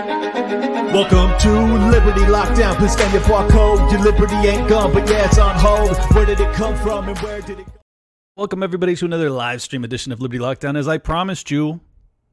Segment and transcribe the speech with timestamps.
[0.00, 1.50] Welcome to
[1.90, 2.74] Liberty Lockdown.
[2.76, 3.90] Please scan your barcode.
[3.92, 5.94] Your liberty ain't gone, but yeah, it's on hold.
[6.14, 7.72] Where did it come from and where did it go?
[8.34, 10.78] Welcome, everybody, to another live stream edition of Liberty Lockdown.
[10.78, 11.80] As I promised you,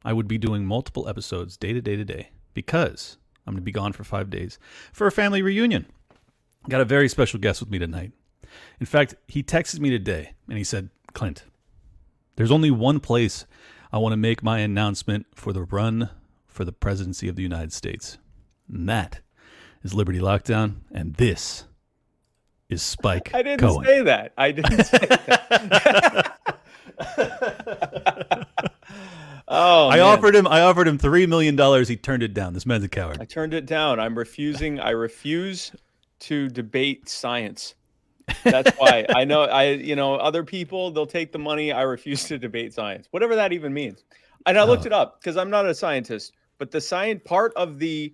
[0.06, 3.66] I would be doing multiple episodes day to day to day because I'm going to
[3.66, 4.58] be gone for five days
[4.94, 5.88] for a family reunion.
[6.70, 8.14] Got a very special guest with me tonight.
[8.80, 11.44] In fact, he texted me today and he said, Clint,
[12.38, 13.46] there's only one place
[13.92, 16.10] I want to make my announcement for the run
[16.58, 18.18] for the presidency of the United States.
[18.68, 19.20] And that
[19.84, 20.78] is Liberty Lockdown.
[20.92, 21.66] And this
[22.68, 23.30] is Spike.
[23.34, 23.86] I didn't Cohen.
[23.86, 24.34] say that.
[24.38, 26.38] I didn't say that.
[29.48, 30.02] oh, I man.
[30.02, 30.48] offered him.
[30.48, 31.88] I offered him three million dollars.
[31.88, 32.54] He turned it down.
[32.54, 33.18] This man's a coward.
[33.22, 34.00] I turned it down.
[34.00, 34.80] I'm refusing.
[34.80, 35.72] I refuse
[36.22, 37.76] to debate science.
[38.44, 39.44] That's why I know.
[39.44, 41.72] I you know other people they'll take the money.
[41.72, 44.04] I refuse to debate science, whatever that even means.
[44.46, 44.88] And I looked Oh.
[44.88, 48.14] it up because I'm not a scientist, but the science part of the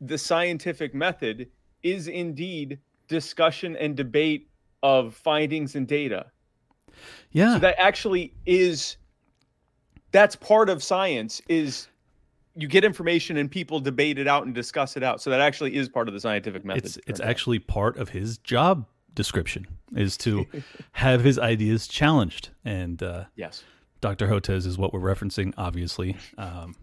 [0.00, 1.48] the scientific method
[1.82, 2.78] is indeed
[3.08, 4.48] discussion and debate
[4.82, 6.26] of findings and data.
[7.30, 7.54] Yeah.
[7.54, 8.96] so that actually is
[10.12, 11.88] that's part of science is
[12.54, 15.76] you get information and people debate it out and discuss it out so that actually
[15.76, 20.16] is part of the scientific method it's it's actually part of his job description is
[20.16, 20.46] to
[20.92, 22.50] have his ideas challenged.
[22.64, 23.62] And uh, yes
[24.00, 24.28] Dr.
[24.28, 26.16] Hotez is what we're referencing, obviously.
[26.38, 26.76] Um,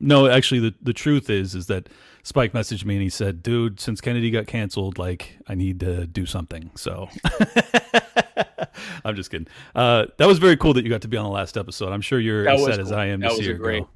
[0.00, 1.88] no, actually, the, the truth is is that
[2.22, 6.06] Spike messaged me and he said, "Dude, since Kennedy got canceled, like I need to
[6.06, 7.08] do something." So
[9.04, 9.46] I'm just kidding.
[9.74, 11.92] Uh, that was very cool that you got to be on the last episode.
[11.92, 12.92] I'm sure you're That as was sad as.
[12.92, 13.88] I am That was her great- go.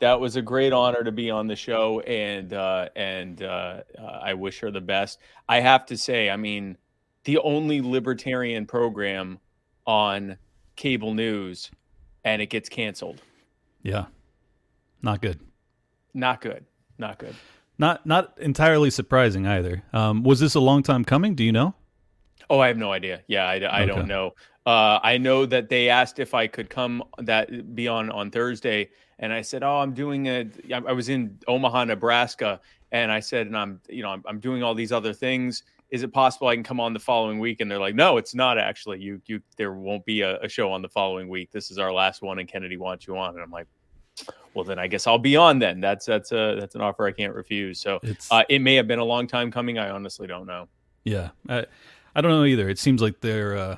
[0.00, 4.02] that was a great honor to be on the show and uh and uh, uh
[4.22, 5.18] i wish her the best
[5.48, 6.76] i have to say i mean
[7.24, 9.38] the only libertarian program
[9.86, 10.36] on
[10.76, 11.70] cable news
[12.24, 13.22] and it gets canceled
[13.82, 14.04] Yeah,
[15.00, 15.40] not good.
[16.16, 16.64] Not good
[16.98, 17.34] not good
[17.78, 19.82] Not not entirely surprising either.
[19.92, 21.34] Um, was this a long time coming?
[21.34, 21.74] Do you know?
[22.48, 23.22] Oh, I have no idea.
[23.26, 23.86] Yeah, I, I Okay.
[23.86, 24.32] don't know.
[24.64, 28.88] Uh, I know that they asked if I could come that be on on Thursday,
[29.18, 30.46] and I said, "Oh, I'm doing a.
[30.72, 32.60] I was in Omaha, Nebraska,
[32.92, 35.62] and I said, and I'm, you know, I'm, I'm doing all these other things.
[35.90, 38.34] Is it possible I can come on the following week?" And they're like, "No, it's
[38.34, 39.00] not actually.
[39.00, 41.50] You, you, there won't be a, a show on the following week.
[41.52, 43.66] This is our last one, and Kennedy wants you on." And I'm like,
[44.54, 45.58] "Well, then I guess I'll be on.
[45.58, 48.74] Then that's that's a that's an offer I can't refuse." So It's uh, it may
[48.76, 49.78] have been a long time coming.
[49.78, 50.68] I honestly don't know.
[51.04, 51.30] yeah.
[51.48, 51.66] I,
[52.14, 52.68] I don't know either.
[52.68, 53.76] It seems like they're uh,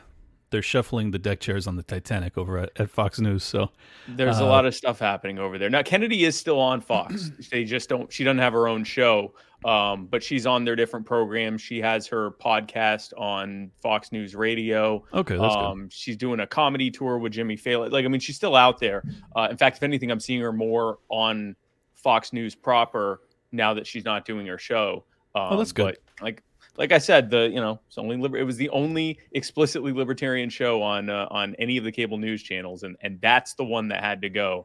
[0.50, 3.44] they're shuffling the deck chairs on the Titanic over at, at Fox News.
[3.44, 3.70] So
[4.08, 5.68] There's a Uh, lot of stuff happening over there.
[5.70, 7.30] Now Kennedy is still on Fox.
[7.50, 9.34] they just don't she doesn't have her own show.
[9.64, 11.60] Um, but she's on their different programs.
[11.60, 15.04] She has her podcast on Fox News Radio.
[15.12, 15.64] okay, that's good.
[15.64, 17.90] Um, she's doing a comedy tour with Jimmy Fallon.
[17.90, 19.02] Like, I mean, she's still out there.
[19.34, 21.56] Uh, in fact, if anything, I'm seeing her more on
[21.96, 25.02] Fox News proper now that she's not doing her show.
[25.34, 25.98] Um, Oh, that's good.
[26.18, 26.42] But like,
[26.78, 30.48] like I said, the you know, it's only liber- it was the only explicitly libertarian
[30.48, 33.88] show on uh, on any of the cable news channels, and and that's the one
[33.88, 34.64] that had to go.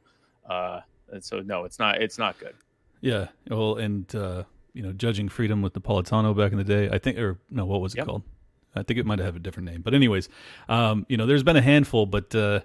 [0.50, 0.80] Uh,
[1.12, 2.56] and so no, it's not it's not good.
[3.02, 3.28] Yeah.
[3.50, 7.18] Well, and uh, you know, judging freedom with Napolitano back in the day, I think,
[7.18, 8.06] or no, what was it Yep.
[8.08, 8.24] called?
[8.76, 9.82] I think it might have a different name.
[9.82, 10.30] But anyways,
[10.68, 12.62] um, you know, there's been a handful, but uh,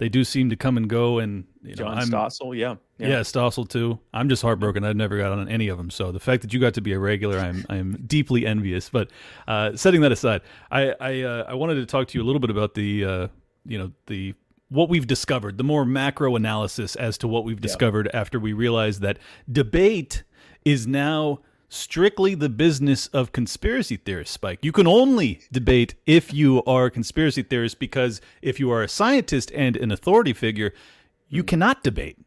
[0.00, 1.18] they do seem to come and go.
[1.18, 3.20] And you know, John I'm, Stossel, yeah, Yeah.
[3.20, 3.98] Stossel too.
[4.14, 4.82] I'm just heartbroken.
[4.82, 5.90] I've never got on any of them.
[5.90, 8.88] So the fact that you got to be a regular, I'm I'm deeply envious.
[8.88, 9.10] But
[9.46, 10.40] uh, setting that aside,
[10.70, 13.28] I I, uh, I wanted to talk to you a little bit about the uh,
[13.66, 14.34] you know the
[14.70, 19.02] what we've discovered, the more macro analysis as to what we've discovered after we realized
[19.02, 19.18] that
[19.52, 20.22] debate
[20.64, 21.40] is now
[21.70, 26.90] strictly the business of conspiracy theorists spike you can only debate if you are a
[26.90, 30.72] conspiracy theorist because if you are a scientist and an authority figure
[31.28, 32.18] you cannot debate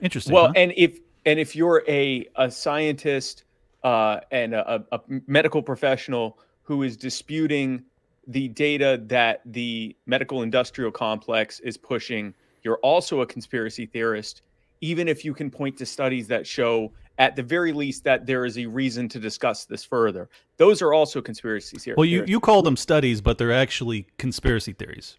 [0.00, 0.52] interesting Well, huh?
[0.56, 3.44] and if and if you're a a scientist
[3.82, 7.82] uh, and a, a medical professional who is disputing
[8.26, 14.42] the data that the medical industrial complex is pushing, you're also a conspiracy theorist.
[14.82, 18.44] Even if you can point to studies that show, at the very least, that there
[18.44, 21.94] is a reason to discuss this further, those are also conspiracies here.
[21.96, 25.18] Well, you, you call them studies, but they're actually conspiracy theories.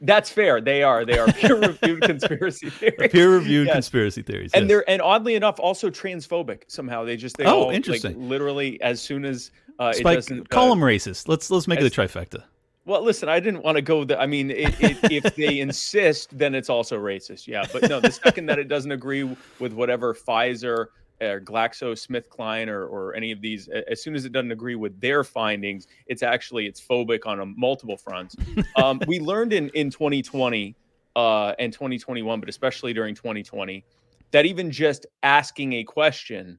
[0.00, 0.60] That's fair.
[0.60, 1.04] They are.
[1.04, 3.12] They are peer-reviewed conspiracy theories.
[3.12, 3.74] Peer-reviewed Yes.
[3.74, 4.50] conspiracy theories.
[4.54, 4.68] and yes.
[4.68, 8.28] they're and oddly enough also transphobic somehow they just they Oh, all like, interesting.
[8.28, 11.28] literally as soon as uh it Spike, doesn't call uh, them racist.
[11.28, 12.42] Let's let's make it as- a trifecta.
[12.84, 16.36] well listen i didn't want to go the i mean it, it, if they insist
[16.36, 19.22] then it's also racist yeah but no the second that it doesn't agree
[19.60, 20.86] with whatever pfizer
[21.22, 25.00] or glaxo GlaxoSmithKline or, or any of these, as soon as it doesn't agree with
[25.00, 28.36] their findings, it's actually it's phobic on a multiple fronts.
[28.76, 30.74] Um, we learned in in 2020
[31.14, 33.84] uh, and 2021, but especially during 2020,
[34.30, 36.58] that even just asking a question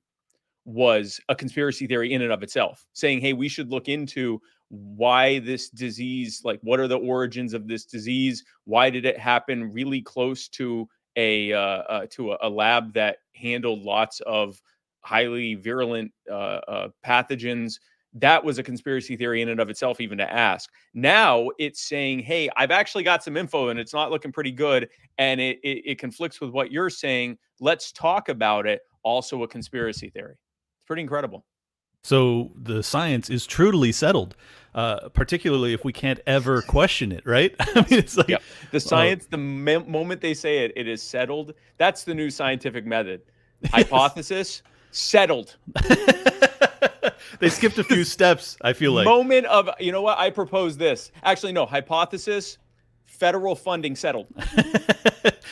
[0.65, 4.39] was a conspiracy theory in and of itself, saying, "Hey, we should look into
[4.73, 8.43] why this disease, like what are the origins of this disease?
[8.65, 13.17] Why did it happen really close to a uh, uh, to a, a, lab that
[13.35, 14.61] handled lots of
[15.01, 16.33] highly virulent uh,
[16.67, 17.79] uh, pathogens?"
[18.15, 20.69] That was a conspiracy theory in and of itself, even to ask.
[20.93, 24.89] Now it's saying, "Hey, I've actually got some info, and it's not looking pretty good,
[25.17, 27.37] and it, it, it conflicts with what you're saying.
[27.59, 30.33] Let's talk about it." Also, a conspiracy theory.
[30.33, 31.45] It's pretty incredible.
[32.03, 34.35] So the science is truly settled,
[34.75, 37.55] uh, particularly if we can't ever question it, right?
[37.59, 38.27] I mean, it's like
[38.71, 39.25] the uh, science.
[39.25, 41.53] Uh, the me- moment they say it, it is settled.
[41.77, 43.21] That's the new scientific method.
[43.71, 44.61] Hypothesis
[44.91, 45.55] settled.
[47.39, 48.57] they skipped a few steps.
[48.61, 51.11] I feel like moment of you know what I propose this.
[51.23, 52.57] Actually, no hypothesis.
[53.05, 54.27] Federal funding settled.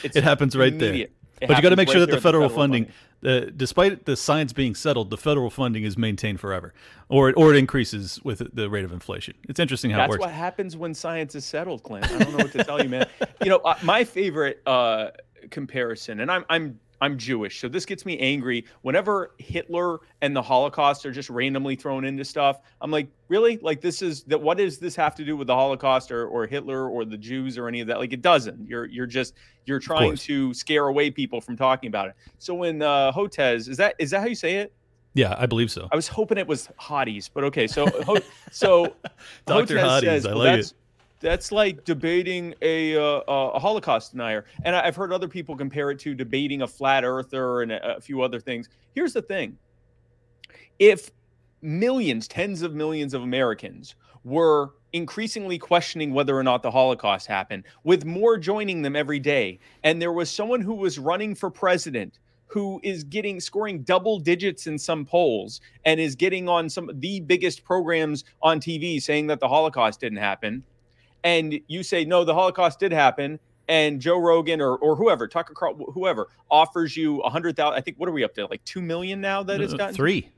[0.03, 1.11] it happens right immediate.
[1.11, 2.91] there but you got to make sure that the federal, federal funding,
[3.21, 3.47] funding.
[3.47, 6.73] Uh, despite the science being settled, the federal funding is maintained forever,
[7.09, 9.35] or it, or it increases with the rate of inflation.
[9.49, 10.21] It's interesting how That's it works.
[10.21, 12.11] what happens when science is settled, Clint.
[12.11, 13.07] I don't know what to tell you, man.
[13.43, 15.09] You know, uh, my favorite uh,
[15.49, 17.59] comparison, and I'm I'm I'm Jewish.
[17.59, 22.23] So this gets me angry whenever Hitler and the Holocaust are just randomly thrown into
[22.23, 22.59] stuff.
[22.79, 23.57] I'm like, really?
[23.57, 26.45] Like this is that what does this have to do with the Holocaust or, or
[26.45, 27.97] Hitler or the Jews or any of that?
[27.97, 28.67] Like it doesn't.
[28.67, 29.33] You're you're just
[29.65, 32.15] you're trying to scare away people from talking about it.
[32.37, 34.71] So when uh Hotez, is that is that how you say it?
[35.13, 35.89] Yeah, I believe so.
[35.91, 37.65] I was hoping it was hotties, but okay.
[37.67, 37.85] So
[38.51, 38.95] so
[39.45, 39.75] Dr.
[39.75, 40.73] Hotties, says, I like it
[41.21, 44.45] that's like debating a, uh, a Holocaust denier.
[44.63, 48.01] And I've heard other people compare it to debating a flat earther and a, a
[48.01, 48.69] few other things.
[48.93, 49.57] Here's the thing
[50.79, 51.11] if
[51.61, 57.63] millions, tens of millions of Americans were increasingly questioning whether or not the Holocaust happened,
[57.83, 62.19] with more joining them every day, and there was someone who was running for president
[62.47, 66.99] who is getting scoring double digits in some polls and is getting on some of
[66.99, 70.61] the biggest programs on TV saying that the Holocaust didn't happen
[71.23, 75.53] and you say no, the Holocaust did happen, and Joe Rogan or or whoever Tucker
[75.53, 78.63] Carl whoever offers you a hundred thousand, I think what are we up to like
[78.65, 80.29] two million now that it's uh, gotten three.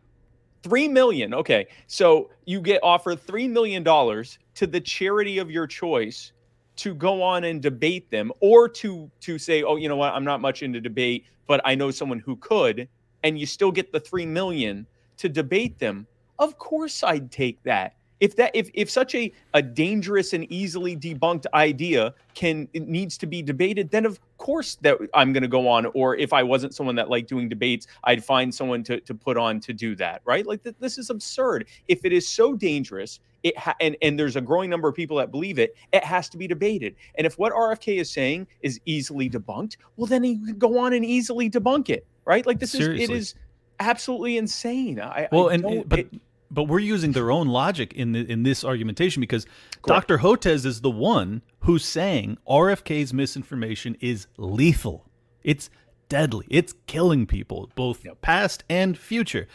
[0.62, 1.33] Three million.
[1.33, 1.68] Okay.
[1.88, 6.31] So you get offered three million dollars to the charity of your choice
[6.75, 10.24] to go on and debate them or to to say, oh, you know what, I'm
[10.24, 12.88] not much into debate, but I know someone who could,
[13.24, 14.88] and you still get the three million
[15.18, 16.07] to debate them.
[16.39, 20.96] Of course I'd take that if that if if such a a dangerous and easily
[20.96, 25.68] debunked idea can needs to be debated then of course that i'm going to go
[25.68, 29.14] on or if i wasn't someone that liked doing debates i'd find someone to, to
[29.14, 30.46] put on to do that right?
[30.46, 31.68] Like th- this is absurd.
[31.88, 35.18] If it is so dangerous it ha- and and there's a growing number of people
[35.18, 36.96] that believe it it has to be debated.
[37.16, 40.94] And if what rfk is saying is easily debunked well then he can go on
[40.94, 42.46] and easily debunk it right?
[42.46, 43.04] Like this Seriously.
[43.04, 43.36] is it is
[43.80, 45.00] absolutely insane.
[45.02, 46.14] I well I and but it,
[46.53, 49.45] but we're using their own logic in the, in this argumentation because
[49.81, 50.07] Correct.
[50.07, 50.19] Dr.
[50.19, 55.09] Hotez is the one who's saying RFK's misinformation is lethal.
[55.44, 55.69] It's
[56.09, 56.45] deadly.
[56.50, 58.21] It's killing people, both yep.
[58.21, 59.47] past and future.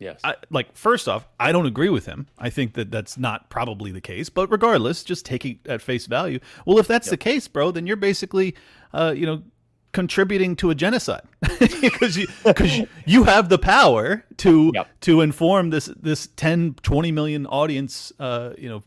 [0.00, 0.20] Yes.
[0.24, 2.26] I, like first off, I don't agree with him.
[2.36, 4.28] I think that that's not probably the case.
[4.28, 6.40] But regardless, just taking at face value.
[6.66, 7.12] Well, if that's yep.
[7.12, 8.56] the case, bro, then you're basically,
[8.92, 9.44] uh, you know,
[9.92, 11.22] contributing to a genocide
[11.80, 14.88] because you because you have the power to yep.
[15.00, 18.82] to inform this this 10 20 million audience uh you know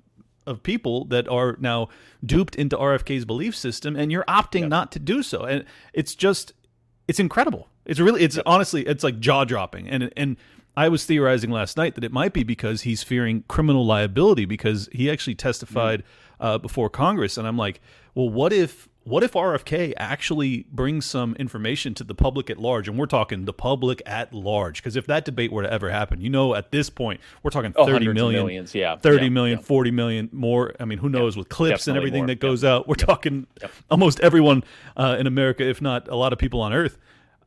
[0.47, 1.89] of people that are now
[2.23, 4.69] duped into RFK's belief system and you're opting yep.
[4.69, 6.53] not to do so and it's just
[7.07, 8.43] it's incredible it's really it's yep.
[8.47, 10.37] honestly it's like jaw dropping and and
[10.77, 14.89] I was theorizing last night that it might be because he's fearing criminal liability because
[14.91, 16.05] he actually testified mm.
[16.39, 17.79] uh, before Congress and I'm like
[18.15, 22.87] well what if what if RFK actually brings some information to the public at large?
[22.87, 24.81] And we're talking the public at large.
[24.81, 27.71] Because if that debate were to ever happen, you know, at this point, we're talking
[27.75, 28.95] oh, 30 million, millions, yeah.
[28.95, 29.63] 30 yeah, million, yeah.
[29.63, 30.73] 40 million more.
[30.79, 32.27] I mean, who knows with clips and everything more.
[32.27, 32.87] that goes out.
[32.87, 33.45] We're talking
[33.91, 34.63] almost everyone
[34.97, 36.97] uh, in America, if not a lot of people on earth.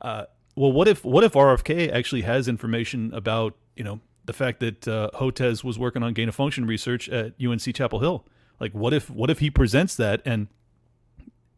[0.00, 4.60] Uh, well, what if what if RFK actually has information about, you know, the fact
[4.60, 8.24] that uh, Hotez was working on gain of function research at UNC Chapel Hill?
[8.60, 10.46] Like, what if what if he presents that and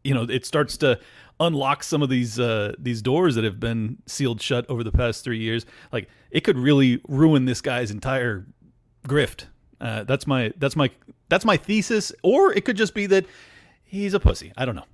[0.03, 0.99] you know it starts to
[1.39, 5.23] unlock some of these uh, these doors that have been sealed shut over the past
[5.23, 5.65] three years.
[5.91, 8.45] Like it could really ruin this guy's entire
[9.07, 9.45] grift.
[9.79, 10.89] Uh, that's my that's my
[11.29, 13.25] that's my thesis, or it could just be that
[13.83, 14.53] he's a pussy.
[14.55, 14.85] I don't know.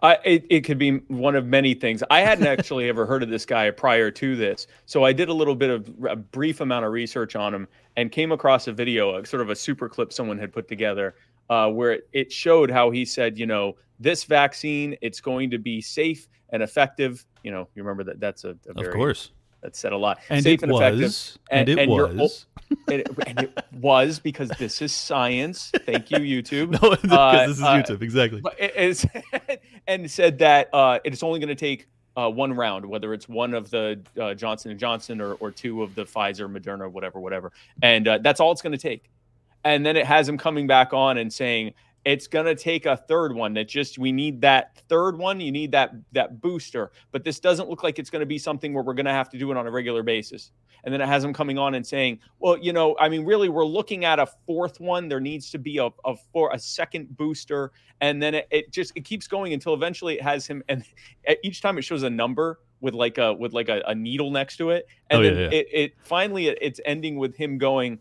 [0.00, 2.04] Uh, it, it could be one of many things.
[2.08, 4.68] I hadn't actually ever heard of this guy prior to this.
[4.86, 8.12] So I did a little bit of a brief amount of research on him and
[8.12, 11.16] came across a video, a, sort of a super clip someone had put together
[11.50, 15.58] uh, where it, it showed how he said, you know, this vaccine it's going to
[15.58, 19.32] be safe and effective you know you remember that that's a, a very of course
[19.60, 20.20] that said a lot.
[20.30, 21.00] And Safe it and effective.
[21.02, 21.38] was.
[21.50, 22.46] And, it you're- was.
[22.88, 25.72] and, it, and it was because this is science.
[25.84, 26.70] Thank you, YouTube.
[26.80, 28.02] No, because Uh, this is uh, YouTube.
[28.02, 28.40] Exactly.
[28.40, 29.04] But it is,
[29.88, 33.52] and said that uh, it's only going to take uh, one round, whether it's one
[33.52, 37.50] of the uh, Johnson and Johnson or, or two of the Pfizer, Moderna, whatever, whatever,
[37.82, 39.10] and uh, that's all it's going to take.
[39.64, 41.74] And then it has him coming back on and saying
[42.04, 43.54] it's going to take a third one.
[43.54, 45.40] That just we need that third one.
[45.40, 48.72] You need that that booster, but this doesn't look like it's going to be something
[48.72, 50.52] where we're going to have to do it on a regular basis.
[50.84, 53.48] And then it has him coming on and saying, well, you know, I mean, really,
[53.48, 55.08] we're looking at a fourth one.
[55.08, 58.92] There needs to be a, a for a second booster, and then it, it just
[58.94, 60.62] it keeps going until eventually it has him.
[60.68, 60.84] And
[61.42, 64.56] each time it shows a number with like a with like a, a needle next
[64.58, 65.48] to it, and Oh, then yeah, yeah.
[65.50, 67.98] It, it finally it, it's ending with him going.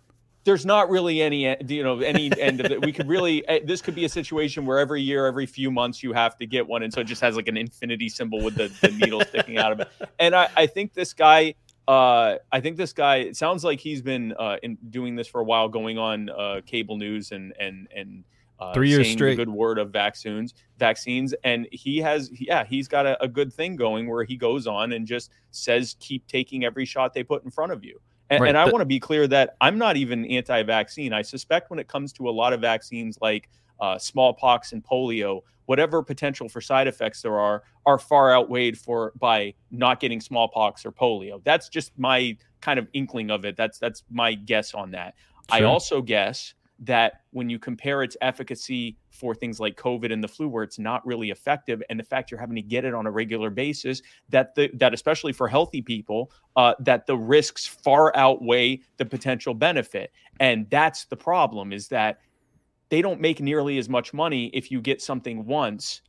[0.48, 2.82] There's not really any, e- you know, any end of it.
[2.82, 6.02] We could really, eh, this could be a situation where every year, every few months,
[6.02, 8.56] you have to get one, and so it just has like an infinity symbol with
[8.56, 9.90] the, the needle sticking out of it.
[10.20, 11.56] And I, I think this guy,
[11.88, 13.18] uh, I think this guy.
[13.18, 16.62] It sounds like he's been uh, in doing this for a while, going on uh,
[16.66, 18.24] cable news and and and
[18.60, 19.36] uh, Three years straight.
[19.36, 23.54] The good word of vaccines, vaccines, and he has, yeah, he's got a, a good
[23.54, 27.44] thing going where he goes on and just says, keep taking every shot they put
[27.44, 28.00] in front of you.
[28.30, 31.14] And, Right, and I want to be clear that I'm not even anti-vaccine.
[31.14, 35.42] I suspect when it comes to a lot of vaccines like uh, smallpox and polio,
[35.66, 40.86] whatever potential for side effects there are, are far outweighed for by not getting smallpox
[40.86, 41.42] or polio.
[41.44, 43.56] That's just my kind of inkling of it.
[43.56, 45.16] That's that's my guess on that.
[45.50, 50.28] I also guess that when you compare its efficacy for things like COVID and the
[50.28, 53.08] flu, where it's not really effective, and the fact you're having to get it on
[53.08, 58.16] a regular basis, that the that especially for healthy people, uh, that the risks far
[58.16, 61.74] outweigh the potential benefit, and that's the problem.
[61.74, 62.20] Is that
[62.90, 66.02] they don't make nearly as much money if you get something once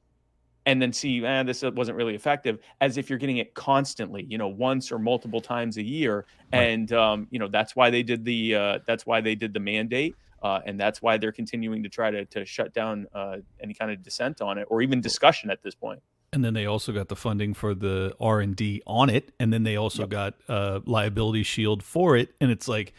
[0.69, 4.37] and then see, eh, this wasn't really effective, as if you're getting it constantly, you
[4.37, 6.27] know, once or multiple times a year.
[6.53, 9.61] And um, you know, that's why they did the uh, that's why they did the
[9.61, 10.15] mandate.
[10.43, 13.91] Uh, and that's why they're continuing to try to, to shut down uh, any kind
[13.91, 16.01] of dissent on it or even discussion at this point.
[16.33, 19.53] and then they also got the funding for the R and D on it, and
[19.53, 20.11] then they also Yep.
[20.11, 22.35] got uh, liability shield for it.
[22.41, 22.93] And it's like,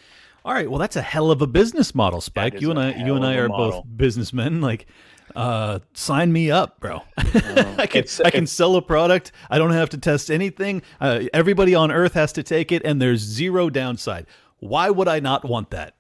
[0.43, 2.59] all right, well, that's a hell of a business model, Spike.
[2.59, 3.71] You and a I, you and I are model.
[3.83, 4.61] both businessmen.
[4.61, 4.87] Like,
[5.35, 7.03] uh, sign me up, bro.
[7.17, 9.31] I can It's- I can it's- sell a product.
[9.49, 10.81] I don't have to test anything.
[10.99, 14.25] Uh, everybody on Earth has to take it, and there's zero downside.
[14.59, 15.93] Why would I not want that?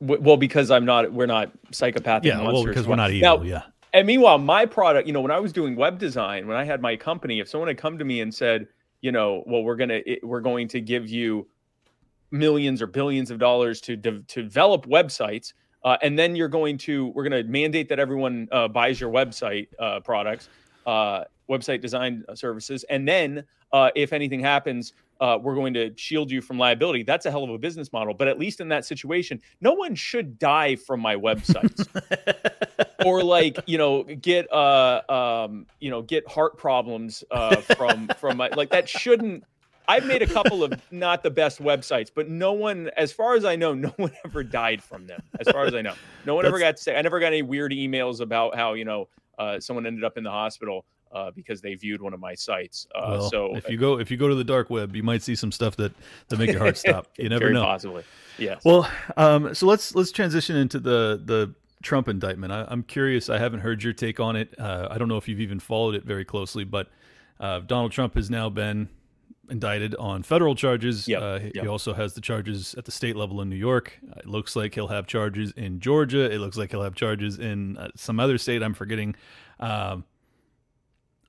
[0.00, 3.38] W- Well, because I'm not, we're not psychopathic Yeah, well, because we're not evil.
[3.38, 3.62] Now, yeah.
[3.92, 6.80] And meanwhile, my product, you know, when I was doing web design, when I had
[6.80, 8.68] my company, if someone had come to me and said,
[9.00, 11.48] you know, well, we're gonna it, we're going to give you
[12.30, 15.52] millions or billions of dollars to de- to develop websites,
[15.84, 19.10] uh, and then you're going to we're going to mandate that everyone uh, buys your
[19.10, 20.48] website uh, products,
[20.86, 24.92] uh, website design services, and then uh, if anything happens.
[25.20, 27.02] Uh, we're going to shield you from liability.
[27.02, 28.14] That's a hell of a business model.
[28.14, 31.86] But at least in that situation, no one should die from my websites
[33.04, 35.02] or like you know get uh
[35.46, 39.44] um you know get heart problems uh from from my like that shouldn't
[39.90, 43.44] I've made a couple of not the best websites, but no one, as far as
[43.44, 45.20] I know, no one ever died from them.
[45.40, 46.96] As far as I know, no one ever got sick.
[46.96, 50.22] I never got any weird emails about how you know uh, someone ended up in
[50.22, 52.86] the hospital uh, because they viewed one of my sites.
[52.94, 55.22] Uh, well, so if you go if you go to the dark web, you might
[55.22, 55.92] see some stuff that
[56.28, 57.08] that make your heart stop.
[57.18, 57.64] You never know.
[57.64, 58.04] Possibly,
[58.38, 58.64] yes.
[58.64, 62.52] Well, um, so let's let's transition into the the Trump indictment.
[62.52, 63.28] I, I'm curious.
[63.30, 64.54] I haven't heard your take on it.
[64.58, 66.88] Uh, I don't know if you've even followed it very closely, but
[67.38, 68.88] uh, Donald Trump has now been
[69.48, 71.08] indicted on federal charges.
[71.08, 71.66] Yep, Uh, he yep.
[71.66, 73.98] also has the charges at the state level in New York.
[74.16, 76.30] It looks like he'll have charges in Georgia.
[76.30, 78.62] It looks like he'll have charges in uh, some other state.
[78.62, 79.16] I'm forgetting.
[79.58, 80.04] Um,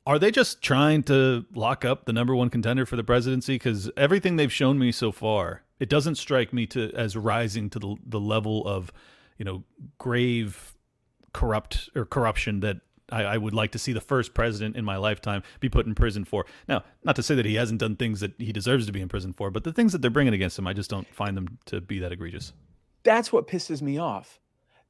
[0.05, 3.55] are they just trying to lock up the number one contender for the presidency?
[3.55, 7.79] Because everything they've shown me so far, it doesn't strike me to as rising to
[7.79, 8.91] the the level of,
[9.37, 9.63] you know,
[9.97, 10.73] grave
[11.33, 12.77] corrupt or corruption that
[13.11, 15.95] I, I would like to see the first president in my lifetime be put in
[15.95, 16.45] prison for.
[16.67, 19.09] Now, not to say that he hasn't done things that he deserves to be in
[19.09, 21.59] prison for, but the things that they're bringing against him, I just don't find them
[21.65, 22.53] to be that egregious.
[23.03, 24.39] That's what pisses me off.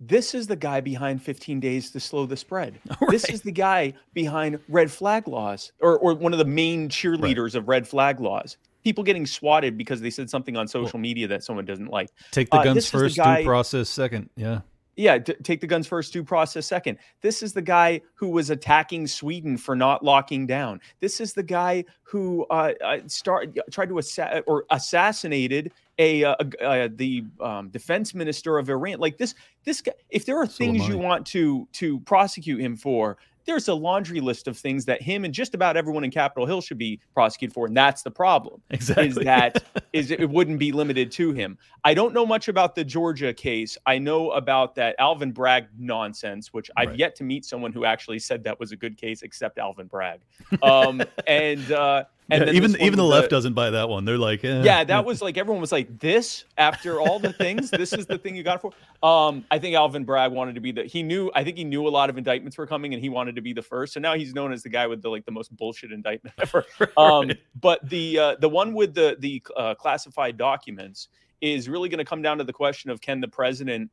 [0.03, 2.79] This is the guy behind 15 days to slow the spread.
[3.11, 7.53] This is the guy behind red flag laws or, or one of the main cheerleaders
[7.53, 8.57] of red flag laws.
[8.83, 12.09] People getting swatted because they said something on social media that someone doesn't like.
[12.31, 14.29] Take the Uh, guns this is the first, guy- due process second.
[14.35, 14.61] Yeah.
[14.97, 16.97] Yeah, t- take the guns first, due process second.
[17.21, 20.81] This is the guy who was attacking Sweden for not locking down.
[20.99, 26.35] This is the guy who uh, uh, start tried to assa- or assassinated a, uh,
[26.39, 28.99] a- uh, the um, defense minister of Iran.
[28.99, 29.93] Like this, this guy.
[30.09, 34.47] If there are things you want to to prosecute him for, there's a laundry list
[34.47, 37.65] of things that him and just about everyone in Capitol Hill should be prosecuted for,
[37.65, 38.61] and that's the problem.
[38.69, 39.07] Exactly.
[39.07, 41.57] Is that is it wouldn't be limited to him.
[41.83, 43.77] I don't know much about the Georgia case.
[43.87, 46.99] I know about that Alvin Bragg nonsense, which I've Right.
[46.99, 50.21] yet to meet someone who actually said that was a good case, except Alvin Bragg.
[50.61, 54.05] Um, and uh, and Yeah, even even the with left doesn't buy that one.
[54.05, 57.69] They're like, eh, yeah, that was like everyone was like, "This after all the things,
[57.69, 58.71] this is the thing you got for."
[59.03, 60.85] Um, I think Alvin Bragg wanted to be the.
[60.85, 61.29] He knew.
[61.35, 63.53] I think he knew a lot of indictments were coming, and he wanted to be
[63.53, 63.93] the first.
[63.93, 66.65] So now he's known as the guy with the like the most bullshit indictment ever.
[66.97, 67.37] Um, Right.
[67.59, 71.09] But the uh, the one with the the uh, classified documents
[71.41, 73.91] is really going to come down to the question of can the president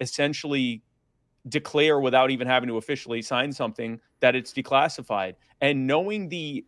[0.00, 0.82] essentially
[1.48, 6.64] declare without even having to officially sign something that it's declassified and knowing the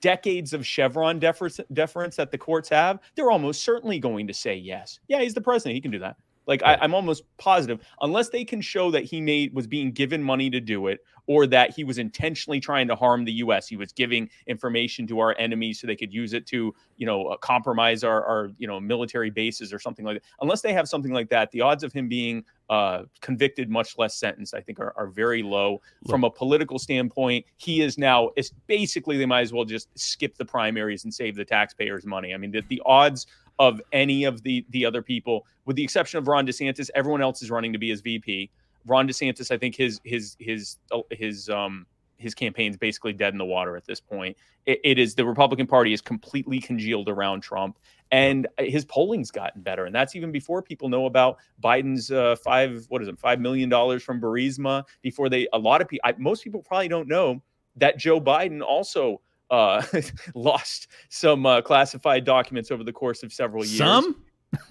[0.00, 4.54] decades of chevron deference, deference that the courts have they're almost certainly going to say
[4.54, 5.00] yes.
[5.08, 5.74] Yeah he's the president.
[5.74, 9.20] He can do that like I, i'm almost positive unless they can show that he
[9.20, 12.96] made was being given money to do it or that he was intentionally trying to
[12.96, 16.46] harm the us he was giving information to our enemies so they could use it
[16.46, 20.24] to you know uh, compromise our, our you know military bases or something like that
[20.40, 24.16] unless they have something like that the odds of him being uh, convicted, much less
[24.16, 25.82] sentenced, I think are, are very low.
[26.08, 30.38] From a political standpoint, he is now, it's basically, they might as well just skip
[30.38, 32.32] the primaries and save the taxpayers money.
[32.32, 33.26] I mean, the, the odds
[33.58, 37.42] of any of the, the other people, with the exception of Ron DeSantis, everyone else
[37.42, 38.50] is running to be his VP.
[38.86, 40.78] Ron DeSantis, I think his, his, his,
[41.10, 41.86] his, um,
[42.22, 44.36] his campaign's basically dead in the water at this point.
[44.64, 47.78] It, it is the Republican Party is completely congealed around Trump,
[48.10, 49.84] and his polling's gotten better.
[49.84, 53.68] And that's even before people know about Biden's uh, five what is it five million
[53.68, 54.84] dollars from Burisma.
[55.02, 57.42] Before they a lot of people, most people probably don't know
[57.76, 59.20] that Joe Biden also.
[59.52, 59.82] Uh,
[60.34, 63.76] lost some uh, classified documents over the course of several years.
[63.78, 64.16] some.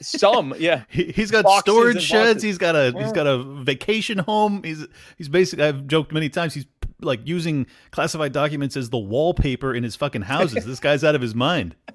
[0.02, 0.84] some, yeah.
[0.90, 2.44] He, he's got Boxes storage sheds.
[2.44, 4.64] He's got a He's got a vacation home.
[4.64, 4.86] He's
[5.18, 5.66] he's basically.
[5.66, 6.56] I've joked many times.
[6.56, 6.66] He's
[7.00, 10.66] like using classified documents as the wallpaper in his fucking houses.
[10.66, 11.76] this guy's out of his mind.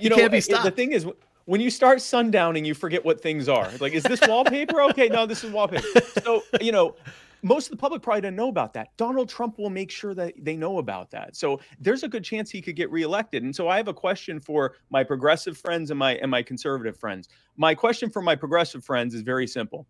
[0.00, 1.06] You know, can't be it- The thing is,
[1.46, 3.70] when you start sundowning, you forget what things are.
[3.80, 4.82] Like, is this wallpaper?
[4.82, 6.00] Okay, no, this is wallpaper.
[6.22, 6.94] So, you know,
[7.42, 8.96] most of the public probably doesn't know about that.
[8.96, 11.36] Donald Trump will make sure that they know about that.
[11.36, 13.42] So there's a good chance he could get reelected.
[13.42, 16.96] And so I have a question for my progressive friends and my and my conservative
[16.98, 17.28] friends.
[17.56, 19.86] My question for my progressive friends is very simple.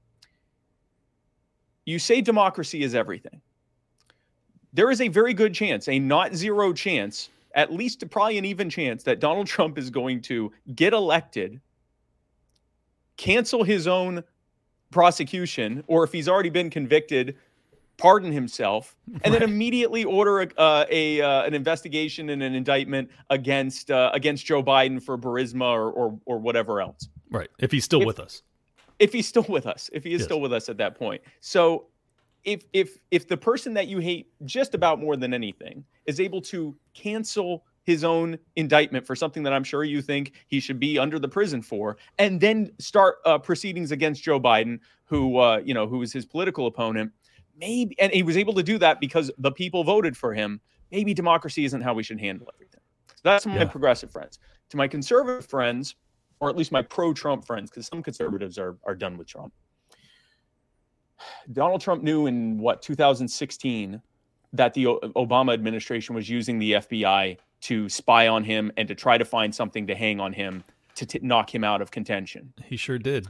[1.85, 3.41] You say democracy is everything.
[4.75, 8.69] There is a very good chance, a not zero chance, at least probably an even
[8.69, 11.61] chance that Donald Trump is going to get elected,
[13.17, 14.23] cancel his own
[14.91, 17.37] prosecution, or if he's already been convicted,
[17.97, 23.11] pardon himself, and then immediately order a, uh, a uh, an investigation and an indictment
[23.31, 27.49] against uh, against Joe Biden for Burisma or, or or whatever else Right.
[27.59, 28.43] If he's still If- with us.
[28.99, 30.25] if he's still with us, if he is Yes.
[30.27, 31.23] still with us at that point.
[31.41, 31.87] So
[32.45, 36.41] if if if the person that you hate just about more than anything is able
[36.43, 40.99] to cancel his own indictment for something that I'm sure you think he should be
[40.99, 45.73] under the prison for, and then start uh, proceedings against Joe Biden, who uh, you
[45.73, 47.11] know who is his political opponent,
[47.57, 50.61] maybe, and he was able to do that because the people voted for him.
[50.93, 52.81] Maybe democracy isn't how we should handle everything.
[53.09, 53.65] So that's my Yeah.
[53.65, 54.39] progressive friends.
[54.71, 55.95] To my conservative friends,
[56.41, 59.55] or at least my pro-Trump friends, because some conservatives are are done with Trump.
[61.53, 64.01] Donald Trump knew in what 2016
[64.53, 68.95] that the O- Obama administration was using the FBI to spy on him and to
[68.95, 72.53] try to find something to hang on him to t- knock him out of contention.
[72.65, 73.29] He sure did.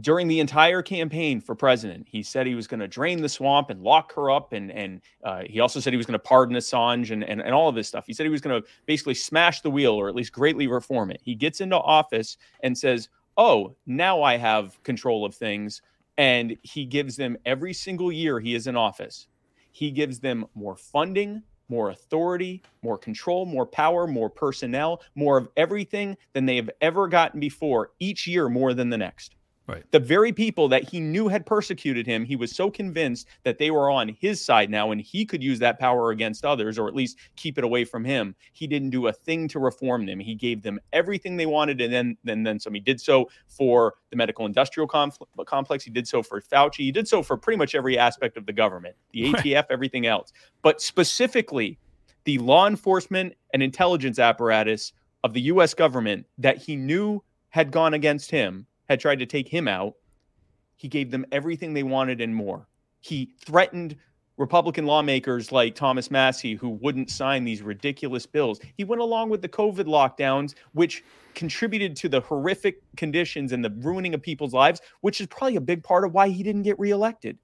[0.00, 3.68] During the entire campaign for president, he said he was going to drain the swamp
[3.68, 6.54] and lock her up, and and uh, he also said he was going to pardon
[6.56, 8.06] Assange and, and and all of this stuff.
[8.06, 11.10] He said he was going to basically smash the wheel or at least greatly reform
[11.10, 11.20] it.
[11.24, 15.82] He gets into office and says, "Oh, now I have control of things,"
[16.16, 19.26] and he gives them every single year he is in office.
[19.72, 25.48] He gives them more funding, more authority, more control, more power, more personnel, more of
[25.56, 29.34] everything than they have ever gotten before, each year more than the next.
[29.68, 29.84] Right.
[29.90, 33.70] The very people that he knew had persecuted him, he was so convinced that they
[33.70, 36.94] were on his side now and he could use that power against others or at
[36.94, 38.34] least keep it away from him.
[38.54, 40.20] He didn't do a thing to reform them.
[40.20, 42.72] He gave them everything they wanted and then then, then some.
[42.72, 45.84] He did so for the medical industrial complex.
[45.84, 46.78] He did so for Fauci.
[46.78, 49.44] He did so for pretty much every aspect of the government, the Right.
[49.44, 50.32] ATF, everything else.
[50.62, 51.78] But specifically,
[52.24, 57.92] the law enforcement and intelligence apparatus of the US government that he knew had gone
[57.92, 59.94] against him, had tried to take him out,
[60.76, 62.68] he gave them everything they wanted and more.
[63.00, 63.96] He threatened
[64.36, 68.60] Republican lawmakers like Thomas Massie, who wouldn't sign these ridiculous bills.
[68.76, 71.02] He went along with the COVID lockdowns, which
[71.34, 75.60] contributed to the horrific conditions and the ruining of people's lives, which is probably a
[75.60, 77.36] big part of why he didn't get reelected.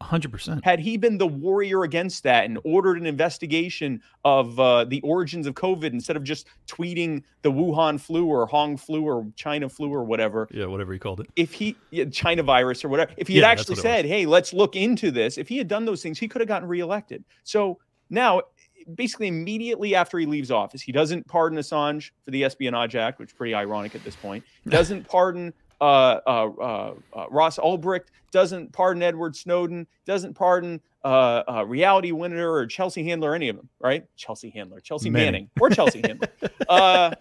[0.00, 0.64] Hundred percent.
[0.64, 5.48] Had he been the warrior against that and ordered an investigation of uh, the origins
[5.48, 9.92] of COVID instead of just tweeting the Wuhan flu or Kung flu or China flu
[9.92, 11.26] or whatever, Yeah, whatever he called it.
[11.34, 13.82] if he yeah, China virus or whatever, if he had actually what it was.
[13.82, 16.48] said, "Hey, let's look into this," if he had done those things, he could have
[16.48, 17.24] gotten reelected.
[17.42, 17.78] So
[18.10, 18.42] now,
[18.94, 23.30] basically, immediately after he leaves office, he doesn't pardon Assange for the Espionage Act, which
[23.30, 24.44] is pretty ironic at this point.
[24.68, 25.52] Doesn't pardon
[25.84, 28.06] uh, uh, uh, uh, Ross Ulbricht.
[28.30, 29.86] Doesn't pardon Edward Snowden.
[30.06, 33.68] Doesn't pardon uh, uh, Reality Winner or Chelsea Handler, any of them.
[33.80, 34.06] Right?
[34.16, 35.26] Chelsea Handler, Chelsea Manning.
[35.32, 36.28] Manning, or Chelsea Handler.
[36.68, 37.12] Uh,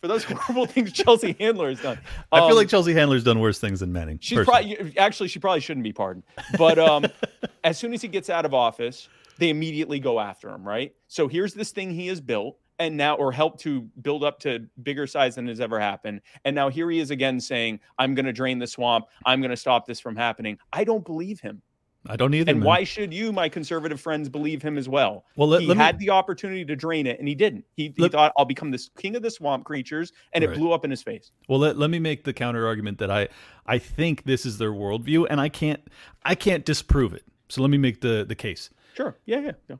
[0.00, 1.98] for those horrible things Chelsea Handler has done.
[2.32, 4.18] I feel Um, like Chelsea Handler's done worse things than Manning.
[4.20, 4.74] She's personally.
[4.76, 6.24] probably actually she probably shouldn't be pardoned.
[6.58, 7.04] But um,
[7.64, 9.08] as soon as he gets out of office,
[9.38, 10.92] they immediately go after him, right?
[11.08, 14.66] So here's this thing he has built and now or help to build up to
[14.82, 16.20] bigger size than has ever happened.
[16.44, 19.86] And now here he is again saying, I'm gonna drain the swamp, I'm gonna stop
[19.86, 20.58] this from happening.
[20.72, 21.62] I don't believe him.
[22.04, 22.50] I don't either.
[22.50, 22.66] And man.
[22.66, 25.24] why should you, my conservative friends, believe him as well?
[25.36, 27.64] Well, let, he let me- had the opportunity to drain it and he didn't.
[27.76, 30.52] He, he Let- thought I'll become this king of the swamp creatures, and Right.
[30.52, 31.30] it blew up in his face.
[31.48, 33.28] Well, let, let me make the counter argument that I
[33.66, 35.80] I think this is their worldview, and I can't
[36.24, 37.22] I can't disprove it.
[37.48, 38.70] So let me make the the case.
[38.94, 39.16] Sure.
[39.24, 39.52] Yeah, yeah.
[39.70, 39.76] yeah.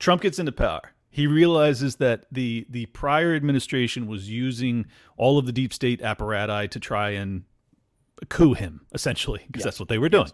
[0.00, 0.80] Trump gets into power.
[1.14, 6.68] He realizes that the the prior administration was using all of the deep state apparati
[6.70, 7.44] to try and
[8.30, 9.64] coup him, essentially, because Yes.
[9.64, 10.24] that's what they were doing.
[10.26, 10.32] Yes.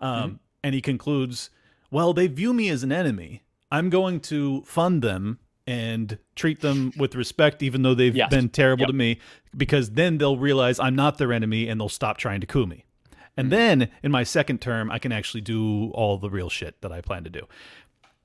[0.00, 1.50] Um, And he concludes,
[1.92, 3.44] "Well, they view me as an enemy.
[3.70, 8.30] I'm going to fund them." And treat them with respect, even though they've Yes.
[8.30, 8.86] been terrible Yep.
[8.90, 9.18] to me,
[9.56, 12.84] because then they'll realize I'm not their enemy and they'll stop trying to coup me.
[13.36, 13.50] And Mm-hmm.
[13.50, 17.00] then in my second term, I can actually do all the real shit that I
[17.00, 17.48] plan to do.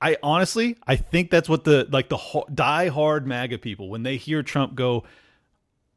[0.02, 4.02] I honestly, I think that's what the like the ho- die hard MAGA people when
[4.02, 5.04] they hear Trump go,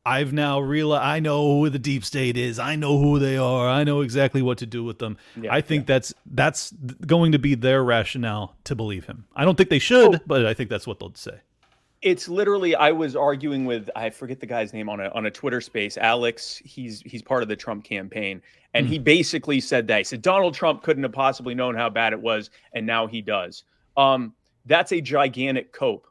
[0.06, 2.60] I've now realized I know who the deep state is.
[2.60, 3.68] I know who they are.
[3.68, 5.18] I know exactly what to do with them.
[5.36, 9.26] Yeah, I think that's that's going to be their rationale to believe him.
[9.36, 10.20] I don't think they should, Oh.
[10.28, 11.40] but I think that's what they'll say.
[12.04, 15.32] it's literally I was arguing with I forget the guy's name on a on a
[15.32, 15.98] Twitter space.
[15.98, 18.40] Alex, he's he's part of the Trump campaign,
[18.76, 19.04] and he hmm.
[19.04, 22.52] basically said that he said Donald Trump couldn't have possibly known how bad it was,
[22.74, 23.64] and now he does.
[23.98, 24.34] Um,
[24.66, 26.08] that's a gigantic cope.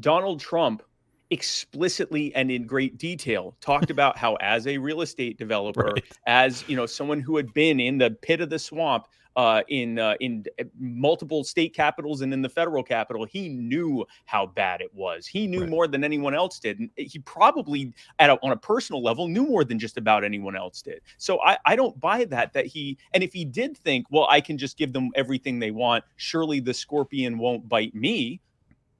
[0.00, 0.82] Donald Trump
[1.30, 6.04] explicitly and in great detail talked about how as a real estate developer Right.
[6.26, 9.98] as you know someone who had been in the pit of the swamp uh, in
[9.98, 14.80] uh, in uh, multiple state capitals and in the federal capital, he knew how bad
[14.80, 15.26] it was.
[15.26, 15.68] He knew Right.
[15.70, 19.46] more than anyone else did, and he probably, at a, on a personal level, knew
[19.46, 21.00] more than just about anyone else did.
[21.16, 22.52] So I, I don't buy that.
[22.52, 25.70] That he, and if he did think, well, I can just give them everything they
[25.70, 28.40] want, surely the scorpion won't bite me.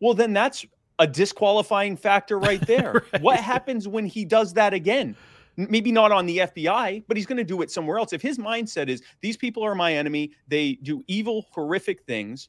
[0.01, 0.65] Well, then that's
[0.99, 3.05] a disqualifying factor right there.
[3.21, 5.17] What happens when he does that again?
[5.59, 8.13] Maybe not on the FBI, but he's going to do it somewhere else.
[8.13, 12.49] If his mindset is these people are my enemy, they do evil, horrific things,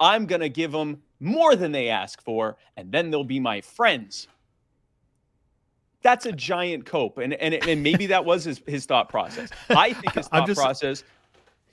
[0.00, 3.60] I'm going to give them more than they ask for, and then they'll be my
[3.60, 4.26] friends.
[6.02, 9.50] That's a giant cope, and and and maybe that was his his thought process.
[9.70, 11.04] I think his thought just- process.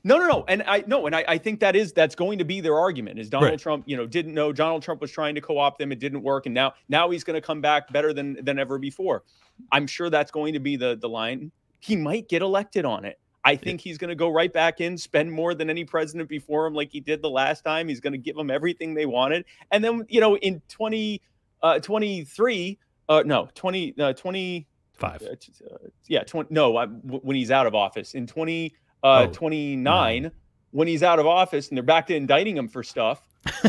[0.07, 2.45] No, no, no, and I no, and I, I think that is that's going to
[2.45, 3.17] be their argument.
[3.17, 3.59] Is Donald Right.
[3.59, 6.45] Trump, you know, didn't know Donald Trump was trying to co-opt them, it didn't work,
[6.45, 9.23] and now now he's going to come back better than than ever before.
[9.71, 11.51] I'm sure that's going to be the the line.
[11.79, 13.19] He might get elected on it.
[13.43, 16.67] I think he's going to go right back in, spend more than any president before
[16.67, 17.87] him, like he did the last time.
[17.87, 21.19] He's going to give them everything they wanted, and then you know, in 20,
[21.63, 22.77] uh, 23,
[23.09, 25.21] uh, no, 20, uh, 20, Five.
[25.23, 29.27] uh, uh, yeah, 20, no, I, w- when he's out of office in 20, uh,
[29.29, 30.31] Oh, 29,
[30.71, 33.21] when he's out of office and they're back to indicting him for stuff.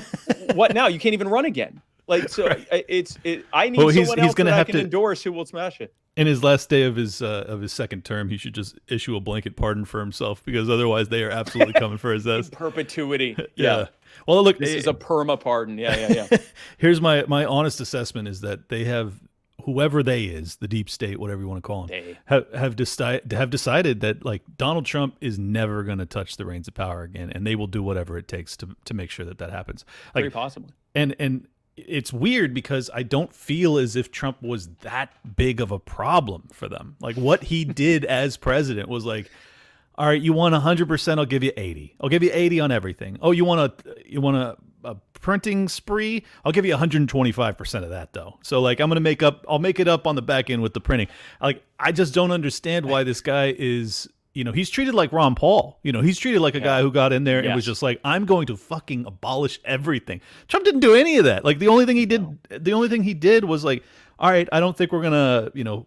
[0.55, 0.87] what now?
[0.87, 1.81] You can't even run again.
[2.09, 2.67] Like so, Right.
[2.89, 3.45] It's it.
[3.53, 5.45] I need Well, he's- someone he's else gonna that I can to- endorse who will
[5.47, 5.93] smash it.
[6.17, 9.17] In his last day of his uh, of his second term, he should just issue
[9.17, 12.49] a blanket pardon for himself because otherwise they are absolutely coming for his ass.
[12.49, 13.35] perpetuity.
[13.55, 13.77] Yeah.
[13.79, 13.87] Yeah.
[14.27, 15.77] Well, look, This eh, is a perma pardon.
[15.77, 16.39] Yeah, yeah, yeah.
[16.79, 19.13] here's my my honest assessment is that they have
[19.67, 22.19] whoever they is the deep state whatever you want to call them They.
[22.25, 26.47] have have decided have decided that like Donald Trump is never going to touch the
[26.47, 29.27] reins of power again and they will do whatever it takes to to make sure
[29.27, 30.71] that that happens Very possibly.
[30.95, 35.71] and and it's weird because I don't feel as if Trump was that big of
[35.71, 39.31] a problem for them like what he did as president was like
[39.99, 41.97] all right, you want 100%, I'll give you 80.
[42.01, 43.19] I'll give you 80 on everything.
[43.23, 46.25] Oh, you want a you want a, a printing spree?
[46.45, 48.39] I'll give you 125% of that though.
[48.43, 50.63] So like I'm going to make up I'll make it up on the back end
[50.63, 51.09] with the printing.
[51.41, 55.35] Like I just don't understand why this guy is you know, he's treated like Ron
[55.35, 55.81] Paul.
[55.83, 57.99] You know, he's treated like a guy who got in there and was just like,
[58.05, 60.21] I'm going to fucking abolish everything.
[60.47, 61.43] Trump didn't do any of that.
[61.43, 63.83] Like the only thing he did the only thing he did was like,
[64.19, 65.87] all right, I don't think we're gonna, you know,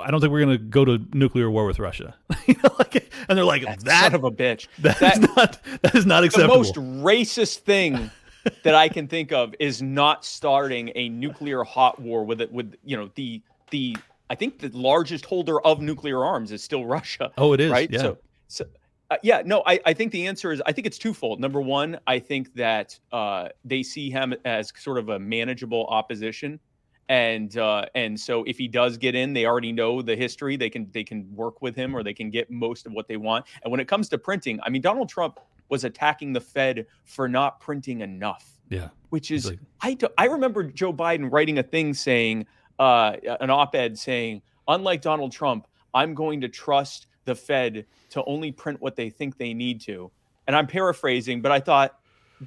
[0.00, 2.14] I don't think we're going to go to nuclear war with Russia.
[2.46, 4.68] you know, like, and they're like, That, that son of a bitch.
[4.78, 6.54] that that- is not that is not acceptable.
[6.54, 6.74] the most
[7.04, 8.10] racist thing
[8.64, 12.74] that I can think of is not starting a nuclear hot war with it with
[12.84, 13.96] you know the the
[14.30, 17.30] I think the largest holder of nuclear arms is still Russia.
[17.36, 17.70] oh, it is.
[17.70, 17.90] right?
[17.90, 18.00] Yeah.
[18.00, 18.64] So, so
[19.10, 21.38] uh, yeah, no, I, I think the answer is I think it's twofold.
[21.38, 26.58] Number one, I think that uh, they see him as sort of a manageable opposition,
[27.08, 30.56] and uh, and so if he does get in, they already know the history.
[30.56, 33.16] They can they can work with him, or they can get most of what they
[33.16, 33.44] want.
[33.62, 37.28] And when it comes to printing, I mean, Donald Trump was attacking the Fed for
[37.28, 38.88] not printing enough yeah.
[39.10, 42.46] which is like- I do, I remember Joe Biden writing a thing saying
[42.78, 48.50] uh, an op-ed saying unlike Donald Trump I'm going to trust the Fed to only
[48.50, 50.10] print what they think they need to
[50.46, 51.98] and I'm paraphrasing but I thought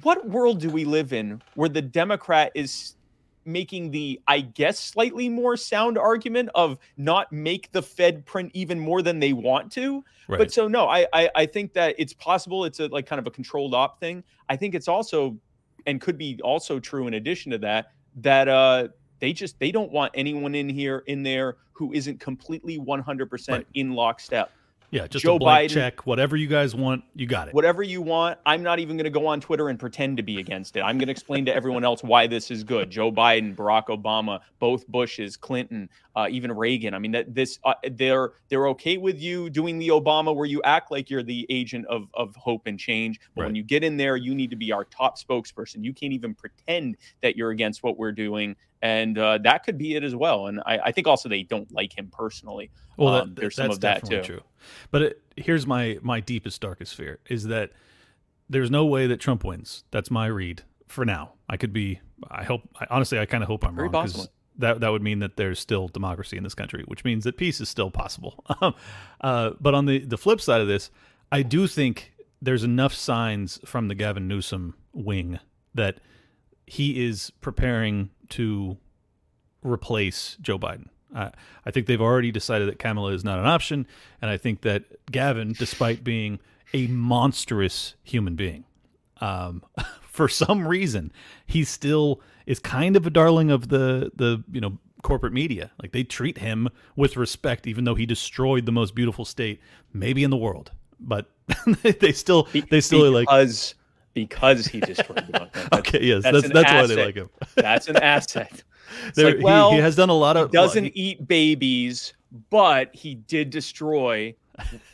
[0.02, 2.94] what world do we live in where the Democrat is
[3.46, 8.78] making the I guess slightly more sound argument of not make the Fed print even
[8.78, 10.38] more than they want to Right.
[10.38, 12.64] but so no, I, I I think that it's possible.
[12.64, 14.24] It's a like kind of a controlled op thing.
[14.48, 15.38] I think it's also
[15.86, 18.88] and could be also true in addition to that that uh
[19.20, 23.66] they just they don't want anyone in here in there who isn't completely 100% Right.
[23.74, 24.50] in lockstep.
[24.90, 25.06] Yeah.
[25.06, 26.06] Just Joe a blank Biden- check.
[26.06, 27.54] Whatever you guys want, you got it.
[27.54, 30.38] Whatever you want, I'm not even going to go on Twitter and pretend to be
[30.38, 30.80] against it.
[30.80, 32.90] I'm going to explain to everyone else why this is good.
[32.90, 36.94] Joe Biden, Barack Obama, both Bushes, Clinton, uh, even Reagan.
[36.94, 40.62] I mean that this uh, they're they're okay with you doing the Obama where you
[40.62, 43.96] act like you're the agent of of hope and change, but when you get in
[43.96, 45.84] there, you need to be our top spokesperson.
[45.84, 49.94] You can't even pretend that you're against what we're doing, and uh, that could be
[49.94, 50.46] it as well.
[50.46, 52.70] And I, I think also they don't like him personally.
[52.96, 54.32] Well, Um, there's some that's of that definitely too.
[54.34, 54.42] true.
[54.90, 57.70] But it, here's my my deepest darkest fear is that
[58.48, 59.84] there's no way that Trump wins.
[59.90, 61.32] That's my read for now.
[61.48, 62.00] I could be.
[62.30, 62.62] I hope.
[62.80, 65.36] I, honestly, I kind of hope I'm Very wrong because that that would mean that
[65.36, 68.42] there's still democracy in this country, which means that peace is still possible.
[68.62, 68.74] Um,
[69.20, 70.90] uh, but on the the flip side of this,
[71.30, 75.38] I do think there's enough signs from the Gavin Newsom wing
[75.74, 75.98] that
[76.66, 78.76] he is preparing to
[79.62, 80.88] replace Joe Biden.
[81.14, 81.30] Uh,
[81.64, 83.86] I think they've already decided that Kamala is not an option,
[84.20, 86.40] and I think that Gavin, despite being
[86.74, 88.64] a monstrous human being,
[89.20, 89.62] um,
[90.02, 91.12] for some reason,
[91.46, 95.70] he still is kind of a darling of the the you know corporate media.
[95.80, 99.60] Like they treat him with respect, even though he destroyed the most beautiful state
[99.92, 100.72] maybe in the world.
[100.98, 101.30] But
[102.00, 103.28] they still they still are like
[104.16, 107.28] because he destroyed the That's- okay, yes, that's that's that's, why they like him.
[107.54, 108.62] That's an asset.
[109.14, 112.14] There- like, well, he, he has done a lot of doesn't well, he- eat babies,
[112.48, 114.34] but he did destroy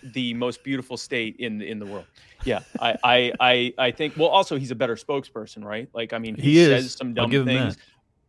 [0.03, 2.07] the most beautiful state in in the world.
[2.45, 4.17] Yeah, I I I, I think.
[4.17, 5.89] Well, also he's a better spokesperson, right?
[5.93, 7.77] Like, I mean, he, He says some dumb things,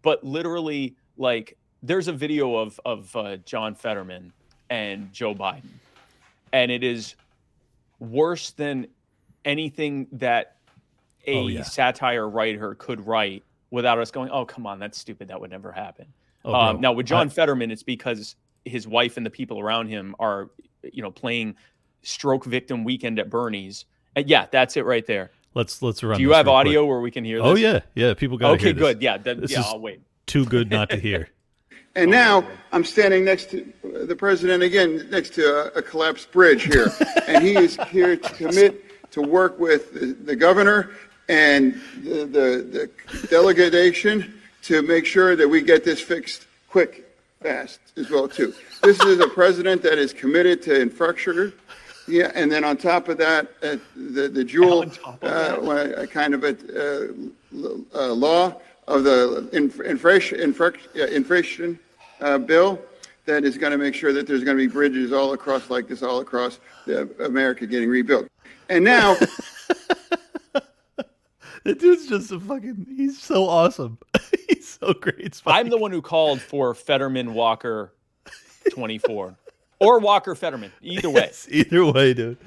[0.03, 4.31] but literally, like, there's a video of of uh, John Fetterman
[4.69, 5.71] and Joe Biden,
[6.51, 7.15] and it is
[7.99, 8.85] worse than
[9.45, 10.57] anything that
[11.25, 11.63] a Oh, yeah.
[11.63, 15.27] satire writer could write without us going, "Oh, come on, that's stupid.
[15.29, 16.07] That would never happen."
[16.45, 16.81] oh, um, bro.
[16.81, 20.49] now with I- John Fetterman, it's because his wife and the people around him are,
[20.91, 21.55] you know, playing
[22.01, 23.85] stroke victim weekend at Bernie's.
[24.15, 25.31] And yeah, that's it right there.
[25.53, 26.17] let's let's run.
[26.17, 26.67] Do you this have real quick.
[26.67, 27.45] audio where we can hear this?
[27.47, 28.13] Oh yeah, yeah.
[28.13, 29.01] People got Okay, good.
[29.01, 29.59] Yeah, that, This yeah.
[29.61, 30.01] is- I'll wait.
[30.25, 31.29] Too good not to hear.
[31.95, 36.63] And now I'm standing next to the president again, next to a, a collapsed bridge
[36.63, 36.87] here.
[37.27, 40.89] and he is here to commit to work with the, the governor
[41.29, 47.09] and the, the, the delegation to make sure that we get this fixed quick,
[47.41, 48.53] fast as well too.
[48.81, 51.53] This is a president that is committed to infrastructure.
[52.07, 54.85] Yeah, and then on top of that, uh, the the jewel,
[55.21, 57.13] uh, a kind of a uh,
[57.55, 58.59] l- uh, law
[58.89, 61.79] of the inf- inflation inflation
[62.19, 62.81] uh, bill
[63.25, 65.87] that is going to make sure that there's going to be bridges all across like
[65.87, 68.27] this all across the, America getting rebuilt.
[68.67, 69.15] And now
[71.65, 72.87] That dude's just a fucking.
[72.97, 73.97] He's so awesome.
[74.49, 75.19] he's so great.
[75.19, 77.93] It's I'm the one who called for Fetterman Walker
[78.71, 79.37] 24
[79.79, 81.21] or Walker Fetterman, either way.
[81.21, 82.37] Yes, either way, dude.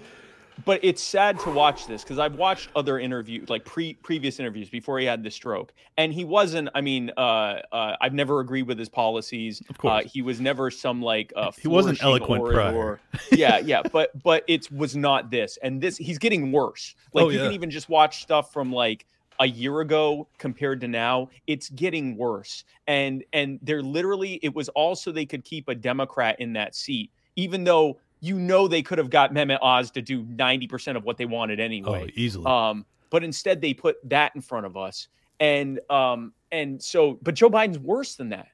[0.65, 4.71] But it's sad to watch this because I've watched other interviews, like pre previous interviews
[4.71, 6.69] before he had the stroke, and he wasn't.
[6.75, 9.63] I mean, uh, uh, I've never agreed with his policies.
[9.69, 10.05] Of course.
[10.05, 13.01] uh, he was never some like uh, He wasn't eloquent orator.
[13.33, 16.95] yeah, yeah, but but it was not this, and this he's getting worse.
[17.13, 19.07] Like Oh, you can even just watch stuff from like
[19.41, 24.71] a year ago compared to now it's getting worse and and they're literally it was
[24.71, 28.99] also they could keep a democrat in that seat even though you know they could
[28.99, 32.11] have got Mehmet Oz to do 90% of what they wanted Oh, anyway.
[32.15, 32.47] easily.
[32.47, 35.09] Um, but instead they put that in front of us.
[35.39, 38.49] And um, and so but Joe Biden's worse than that.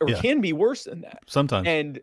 [0.00, 0.20] Or Yeah.
[0.20, 1.20] can be worse than that.
[1.26, 1.66] Sometimes.
[1.68, 2.00] And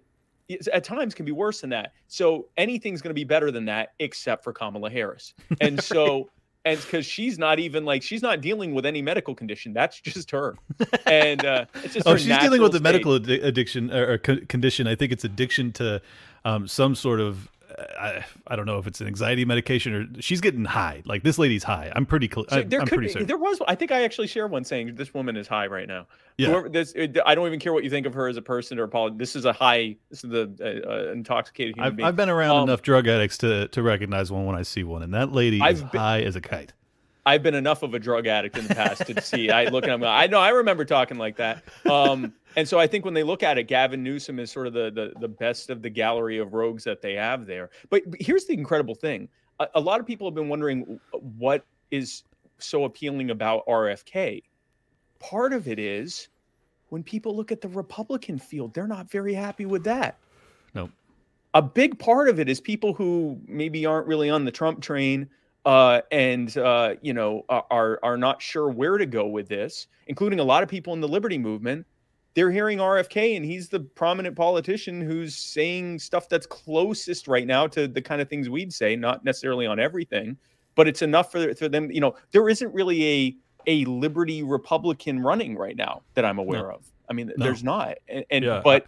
[0.72, 1.94] at times can be worse than that.
[2.08, 5.34] So anything's going to be better than that, except for Kamala Harris.
[5.60, 6.30] And so,
[6.66, 9.74] and because she's not even like she's not dealing with any medical condition.
[9.74, 10.56] That's just her.
[11.06, 14.18] And uh, it's just oh, her she's dealing with a medical addi- addiction or, or
[14.18, 14.88] co- condition.
[14.88, 16.02] I think it's addiction to
[16.46, 17.48] um, some sort of.
[17.78, 21.04] uh, I, I don't know if it's an anxiety medication or she's getting high.
[21.06, 21.92] Like this lady's high.
[21.96, 23.28] I'm pretty cl- So there I'm could pretty be, certain.
[23.28, 26.06] there was I think I actually shared one saying this woman is high right now.
[26.38, 26.48] Yeah.
[26.50, 26.94] Whoever this
[27.26, 29.14] I don't even care what you think of her as a person or a poli-
[29.16, 29.96] This is a high.
[30.10, 30.52] This is the
[30.86, 32.08] uh, uh, intoxicated human I've, being.
[32.08, 35.02] I've been around Um, enough drug addicts to to recognize one when I see one,
[35.04, 36.74] and that lady is I've been- high as a kite.
[37.26, 39.52] I've been enough of a drug addict in the past to see.
[39.52, 40.04] I look at him.
[40.04, 40.40] I know.
[40.40, 41.64] I remember talking like that.
[41.90, 44.74] Um, and so I think when they look at it, Gavin Newsom is sort of
[44.74, 47.70] the the, the best of the gallery of rogues that they have there.
[47.90, 49.30] But, but here's the incredible thing:
[49.60, 51.00] a, a lot of people have been wondering
[51.38, 52.24] what is
[52.58, 54.44] so appealing about RFK.
[55.20, 56.30] Part of it is
[56.90, 60.18] when people look at the Republican field, they're not very happy with that
[60.74, 60.90] No,
[61.54, 65.30] a big part of it is people who maybe aren't really on the Trump train
[65.66, 70.40] uh, and uh, you know are- are not sure where to go with this, including
[70.40, 71.86] a lot of people in the liberty movement.
[72.34, 77.68] They're hearing RFK, and he's the prominent politician who's saying stuff that's closest right now
[77.68, 80.38] to the kind of things we'd say, not necessarily on everything,
[80.76, 81.92] but it's enough for, for them.
[81.92, 83.36] You know, there isn't really a
[83.68, 86.90] a liberty Republican running right now that I'm aware of.
[87.10, 87.46] I mean, No.
[87.46, 88.88] there's not, and, and Yeah, but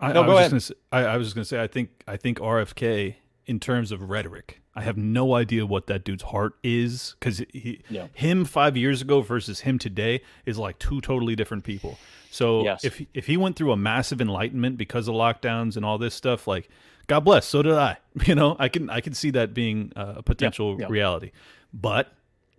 [0.00, 0.50] I, No, I was ahead.
[0.50, 3.58] just gonna say, I, I was just gonna say I think I think RFK in
[3.60, 8.06] terms of rhetoric, I have no idea what that dude's heart is because he Yeah.
[8.14, 11.98] him five years ago versus him today is like two totally different people.
[12.30, 12.84] So Yes.
[12.84, 16.46] if if he went through a massive enlightenment because of lockdowns and all this stuff,
[16.46, 16.68] like
[17.08, 17.96] God bless, so did I.
[18.26, 20.86] You know, I can I can see that being uh, a potential yeah.
[20.88, 21.30] reality,
[21.72, 22.12] but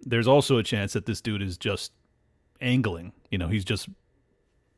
[0.05, 1.91] there's also a chance that this dude is just
[2.61, 3.11] angling.
[3.31, 3.87] You know, he's just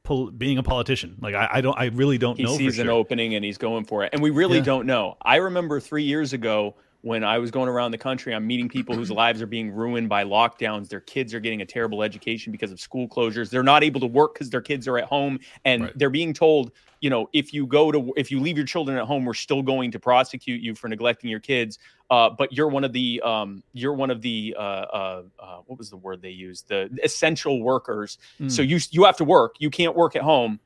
[0.03, 1.17] pol- being a politician.
[1.21, 2.55] Like I, I don't, I really don't he know.
[2.57, 4.09] sees for an opening and he's going for it.
[4.13, 4.63] And we really Yeah.
[4.65, 5.17] don't know.
[5.21, 8.95] I remember three years ago when I was going around the country, I'm meeting people
[8.95, 10.87] whose lives are being ruined by lockdowns.
[10.87, 13.49] Their kids are getting a terrible education because of school closures.
[13.49, 15.97] They're not able to work because their kids are at home, and Right.
[15.97, 19.05] they're being told, you know, if you go to, if you leave your children at
[19.05, 21.79] home, we're still going to prosecute you for neglecting your kids.
[22.11, 25.79] Uh, but you're one of the, um, you're one of the, uh, uh, uh, what
[25.79, 26.67] was the word they used?
[26.67, 28.17] The essential workers.
[28.47, 29.55] So you you have to work.
[29.59, 30.59] You can't work at home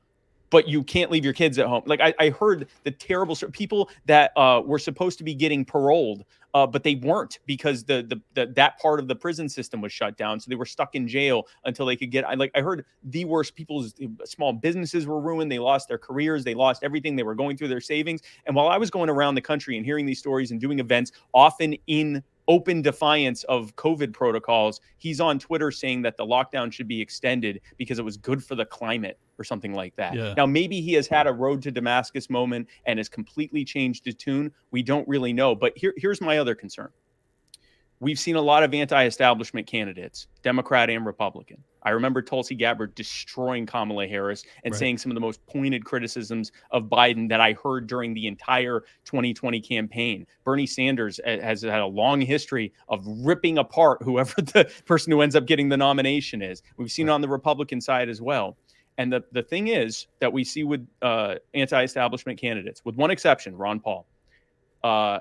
[0.50, 1.82] but you can't leave your kids at home.
[1.86, 6.24] Like I, I heard the terrible people that uh, were supposed to be getting paroled,
[6.54, 9.92] uh, but they weren't because the, the the that part of the prison system was
[9.92, 10.40] shut down.
[10.40, 12.26] So they were stuck in jail until they could get.
[12.26, 13.54] I like I heard the worst.
[13.54, 15.50] People's small businesses were ruined.
[15.50, 16.44] They lost their careers.
[16.44, 17.16] They lost everything.
[17.16, 18.22] They were going through their savings.
[18.46, 21.12] And while I was going around the country and hearing these stories and doing events,
[21.34, 26.88] often in open defiance of COVID protocols, he's on Twitter saying that the lockdown should
[26.88, 30.14] be extended because it was good for the climate or something like that.
[30.14, 30.34] Yeah.
[30.36, 34.14] Now, maybe he has had a road to Damascus moment and has completely changed his
[34.14, 34.52] tune.
[34.70, 35.54] We don't really know.
[35.54, 36.90] But here, here's my other concern.
[38.00, 41.62] We've seen a lot of anti establishment candidates, Democrat and Republican.
[41.86, 44.78] I remember Tulsi Gabbard destroying Kamala Harris and Right.
[44.78, 48.80] saying some of the most pointed criticisms of Biden that I heard during the entire
[49.04, 50.26] 2020 campaign.
[50.42, 55.36] Bernie Sanders has had a long history of ripping apart whoever the person who ends
[55.36, 56.60] up getting the nomination is.
[56.76, 58.56] We've seen it on the Republican side as well.
[58.98, 63.12] And the, the thing is that we see with uh, anti establishment candidates, with one
[63.12, 64.06] exception, Ron Paul.
[64.82, 65.20] Uh,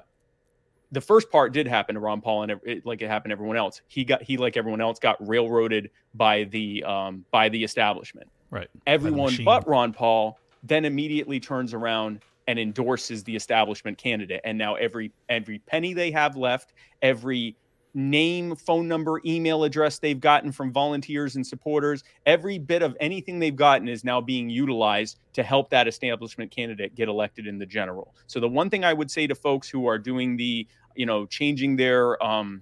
[0.96, 3.34] the first part did happen to Ron Paul, and it, it- like it happened to
[3.34, 3.82] everyone else.
[3.88, 8.28] He got he like everyone else got railroaded by the um, by the establishment.
[8.50, 8.68] right.
[8.88, 14.42] Everyone but Ron Paul then immediately turns around and endorses the establishment candidate.
[14.44, 17.56] And now every every penny they have left, every
[17.98, 23.40] name, phone number, email address they've gotten from volunteers and supporters, every bit of anything
[23.40, 27.66] they've gotten is now being utilized to help that establishment candidate get elected in the
[27.66, 28.14] general.
[28.28, 31.26] So the one thing I would say to folks who are doing the, you know,
[31.26, 32.62] changing their um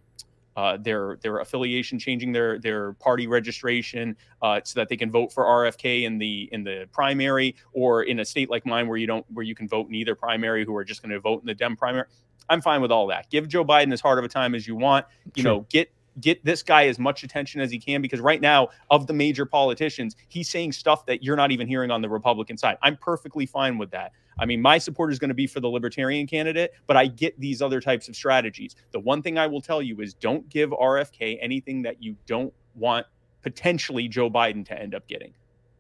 [0.56, 5.34] uh, their their affiliation, changing their their party registration uh, so that they can vote
[5.34, 9.08] for RFK in the in the primary, or in a state like mine where you
[9.08, 11.48] don't where you can vote in either primary, who are just going to vote in
[11.48, 12.06] the Dem primary.
[12.50, 13.30] I'm fine with all that.
[13.32, 15.06] Give Joe Biden as hard of a time as you want.
[15.34, 15.52] You Sure.
[15.54, 15.92] know, get
[16.22, 19.46] get this guy as much attention as he can because right now of the major
[19.46, 22.78] politicians he's saying stuff that you're not even hearing on the republican side.
[22.82, 24.12] I'm perfectly fine with that.
[24.40, 27.40] I mean my support is going to be for the libertarian candidate but i get
[27.40, 28.76] these other types of strategies.
[28.92, 32.54] The one thing i will tell you is don't give rfk anything that you don't
[32.76, 33.06] want
[33.42, 35.34] potentially joe biden to end up getting.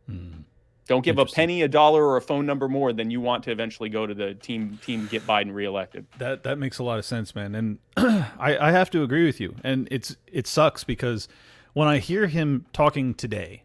[0.07, 0.41] Hmm.
[0.87, 3.51] Don't give a penny a dollar or a phone number more than you want to
[3.51, 7.05] eventually go to the team team get biden reelected That that makes a lot of
[7.05, 7.55] sense, man.
[7.55, 9.55] And I, I have to agree with you.
[9.63, 11.27] And it's it sucks because
[11.73, 13.63] when I hear him talking today,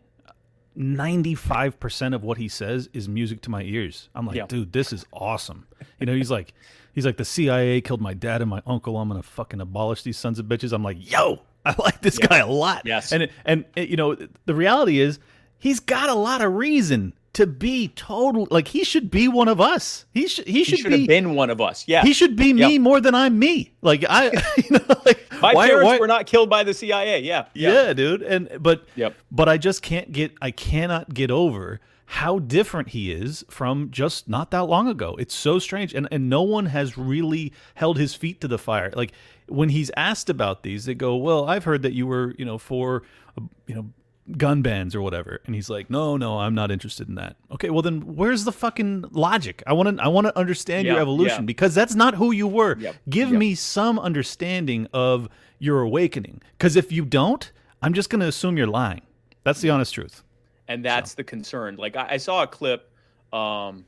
[0.78, 4.08] 95% of what he says is music to my ears.
[4.14, 4.46] I'm like, Yeah.
[4.46, 5.66] dude, this is awesome.
[6.00, 6.54] You know, he's like,
[6.94, 8.96] he's like, the CIA killed my dad and my uncle.
[8.96, 10.72] I'm gonna fucking abolish these sons of bitches.
[10.72, 12.82] I'm like, yo, I like this guy a lot.
[12.84, 13.12] Yes.
[13.12, 14.16] And and you know,
[14.46, 15.18] the reality is,
[15.58, 18.48] he's got a lot of reason to be total.
[18.50, 20.06] Like he should be one of us.
[20.12, 20.46] He should.
[20.48, 20.98] He should, He should be.
[21.00, 21.84] have been one of us.
[21.86, 22.02] Yeah.
[22.02, 22.78] He should be me Yeah.
[22.78, 23.72] more than I'm me.
[23.82, 24.24] Like I,
[24.56, 27.20] you know, like My why- parents why- were not killed by the CIA.
[27.20, 27.46] Yeah.
[27.54, 27.92] yeah.
[27.92, 28.22] dude.
[28.22, 29.14] And but Yep.
[29.30, 31.80] but I just can't get I cannot get over
[32.12, 35.14] how different he is from just not that long ago.
[35.20, 38.90] It's so strange and and no one has really held his feet to the fire.
[38.96, 39.12] Like
[39.46, 42.58] when he's asked about these, they go, "Well, I've heard that you were, you know,
[42.58, 43.02] for
[43.68, 43.90] you know,
[44.36, 47.70] gun bans or whatever." And he's like, "No, no, I'm not interested in that." Okay,
[47.70, 49.62] well then where's the fucking logic?
[49.66, 51.46] I want to I want to understand your evolution yeah.
[51.46, 52.76] because that's not who you were.
[52.78, 53.38] Yep, Give yep.
[53.38, 56.40] me some understanding of your awakening.
[56.56, 57.50] Because if you don't,
[57.82, 59.02] I'm just going to assume you're lying.
[59.44, 60.22] That's the honest truth.
[60.68, 61.76] and that's the concern.
[61.76, 62.90] Like I, I saw a clip,
[63.32, 63.84] um,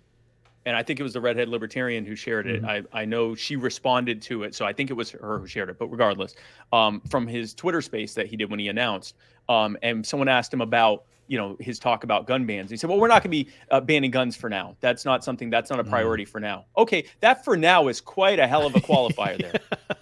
[0.66, 2.64] and I think it was the redhead libertarian who shared it.
[2.64, 5.70] I, I know she responded to it, so I think it was her who shared
[5.70, 5.78] it.
[5.78, 6.34] But regardless,
[6.72, 9.14] um, from his Twitter space that he did when he announced,
[9.48, 12.70] um, and someone asked him about you know his talk about gun bans.
[12.70, 14.76] He said, "Well, we're not going to be uh, banning guns for now.
[14.80, 15.48] That's not something.
[15.48, 18.74] That's not a priority for now." Okay, that for now is quite a hell of
[18.74, 19.60] a qualifier there.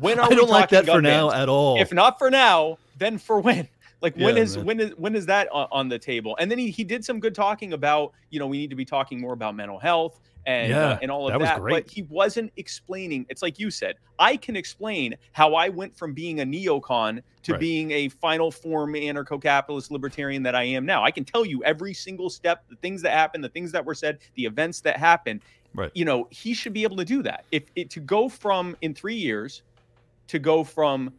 [0.00, 1.80] When are I we don't like that for gun now at all.
[1.80, 3.68] If not for now, then for when?
[4.04, 4.66] Like when Yeah, is man.
[4.66, 6.36] when is when is that on, on the table?
[6.38, 8.84] And then he, he did some good talking about you know we need to be
[8.84, 11.62] talking more about mental health and Yeah, uh, and all of that that.
[11.66, 13.24] But he wasn't explaining.
[13.30, 13.96] It's like you said.
[14.18, 17.60] I can explain how I went from being a neocon to Right.
[17.60, 21.02] being a final form anarcho-capitalist libertarian that I am now.
[21.02, 23.94] I can tell you every single step, the things that happened, the things that were
[23.94, 25.40] said, the events that happened.
[25.74, 25.90] Right.
[25.94, 27.46] You know, he should be able to do that.
[27.50, 29.62] If it, to go from in three years
[30.28, 31.14] to go from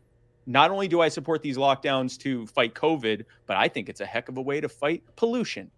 [0.46, 4.06] not only do I support these lockdowns to fight COVID, but I think it's a
[4.06, 5.72] heck of a way to fight pollution.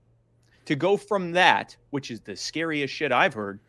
[0.65, 3.59] To go from that, which is the scariest shit I've heard,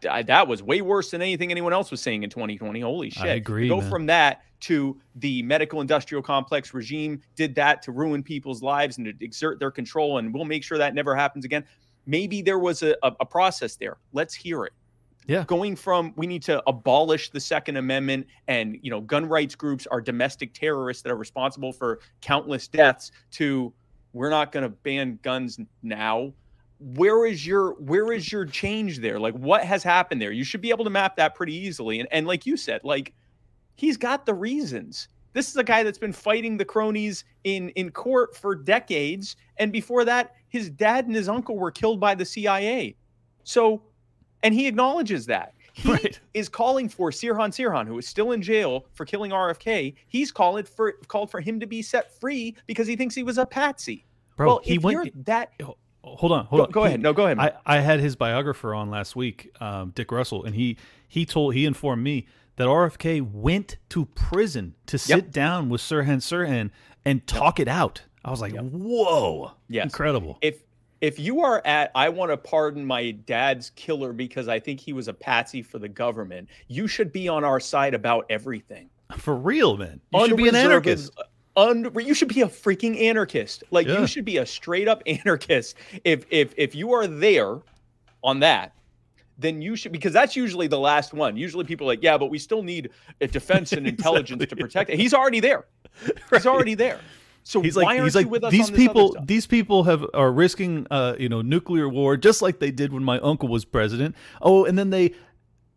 [0.00, 2.80] th- that was way worse than anything anyone else was saying in 2020.
[2.80, 3.22] Holy shit.
[3.22, 3.90] I agree, To go man.
[3.90, 9.06] from that to the medical industrial complex regime did that to ruin people's lives and
[9.06, 11.64] to exert their control, and we'll make sure that never happens again.
[12.06, 13.98] Maybe there was a, a, a process there.
[14.12, 14.72] Let's hear it
[15.26, 15.44] Yeah.
[15.44, 19.86] going from we need to abolish the second amendment and you know gun rights groups
[19.86, 23.72] are domestic terrorists that are responsible for countless deaths to
[24.12, 26.32] we're not going to ban guns now.
[26.78, 29.20] Where is your where is your change there?
[29.20, 30.32] Like what has happened there?
[30.32, 32.00] You should be able to map that pretty easily.
[32.00, 33.12] And, and like you said like
[33.76, 35.08] he's got the reasons.
[35.32, 39.36] This is a guy that's been fighting the cronies in in court for decades.
[39.58, 42.96] And before that his dad and his uncle were killed by the cia
[43.44, 43.82] so
[44.42, 46.18] and he acknowledges that he Right.
[46.34, 49.94] is calling for Sirhan Sirhan, who is still in jail for killing RFK.
[50.08, 53.38] He's called for called for him to be set free because he thinks he was
[53.38, 54.04] a patsy.
[54.36, 55.52] Bro, well, he if went- you're that.
[56.02, 56.70] Hold on, hold Go, on.
[56.70, 57.00] go He- ahead.
[57.02, 57.38] No, go ahead.
[57.38, 60.76] I, I had his biographer on last week, um, Dick Russell, and he
[61.06, 62.26] he told he informed me
[62.56, 66.70] that RFK went to prison to sit down with Sirhan Sirhan
[67.04, 68.02] and talk it out.
[68.24, 69.84] I was like, whoa, Yes.
[69.84, 70.38] incredible.
[70.42, 70.62] if
[71.00, 74.92] if you are at I want to pardon my dad's killer because I think he
[74.92, 78.88] was a patsy for the government, you should be on our side about everything.
[79.16, 80.00] For real, man.
[80.12, 81.12] You should be an anarchist.
[81.56, 83.64] Un, you should be a freaking anarchist.
[83.70, 84.00] Like Yeah.
[84.00, 85.76] you should be a straight up anarchist.
[86.04, 87.58] If if if you are there
[88.22, 88.72] on that,
[89.38, 91.36] then you should because that's usually the last one.
[91.36, 92.90] Usually people are like, yeah, but we still need
[93.20, 94.98] a defense and intelligence to protect it.
[94.98, 95.64] He's already there.
[96.30, 97.00] He's already there.
[97.42, 99.46] So He's why like, aren't he's like, with us these on this other people, these
[99.46, 103.18] people have are risking, uh, you know, nuclear war, just like they did when my
[103.20, 104.14] uncle was president.
[104.42, 105.14] Oh, and then they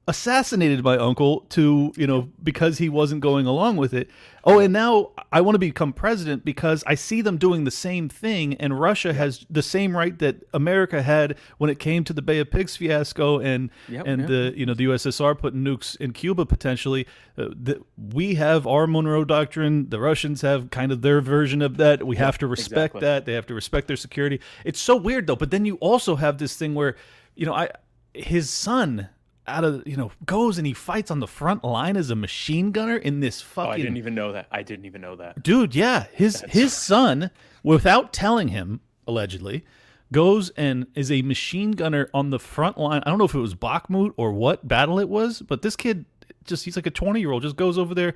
[0.05, 4.09] assassinated my uncle to, you know, because he wasn't going along with it.
[4.43, 8.09] Oh, and now I want to become president because I see them doing the same
[8.09, 12.21] thing, and Russia has the same right that America had when it came to the
[12.21, 14.29] Bay of Pigs fiasco and Yep, and yep.
[14.29, 17.07] the you know the USSR putting nukes in Cuba potentially.
[17.37, 19.89] Uh, the, we have our Monroe Doctrine.
[19.89, 22.05] The Russians have kind of their version of that.
[22.05, 23.01] We have to respect exactly.
[23.01, 23.25] that.
[23.25, 24.41] They have to respect their security.
[24.65, 25.37] It's so weird though.
[25.37, 26.97] But then you also have this thing where,
[27.35, 27.69] you know, I
[28.13, 29.09] his son
[29.47, 32.71] out of you know goes and he fights on the front line as a machine
[32.71, 34.47] gunner in this Oh, I didn't even know that.
[34.51, 35.43] I didn't even know that.
[35.43, 36.05] dude yeah.
[36.13, 37.29] His his son
[37.61, 39.65] without telling him allegedly
[40.11, 43.01] goes and is a machine gunner on the front line.
[43.05, 46.05] I don't know if it was bakhmut or what battle it was but this kid
[46.45, 48.15] just he's like a 20 year old just goes over there.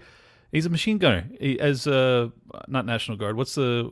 [0.52, 1.26] He's a machine gunner.
[1.40, 2.30] He, as uh
[2.68, 3.36] not national guard.
[3.36, 3.92] What's the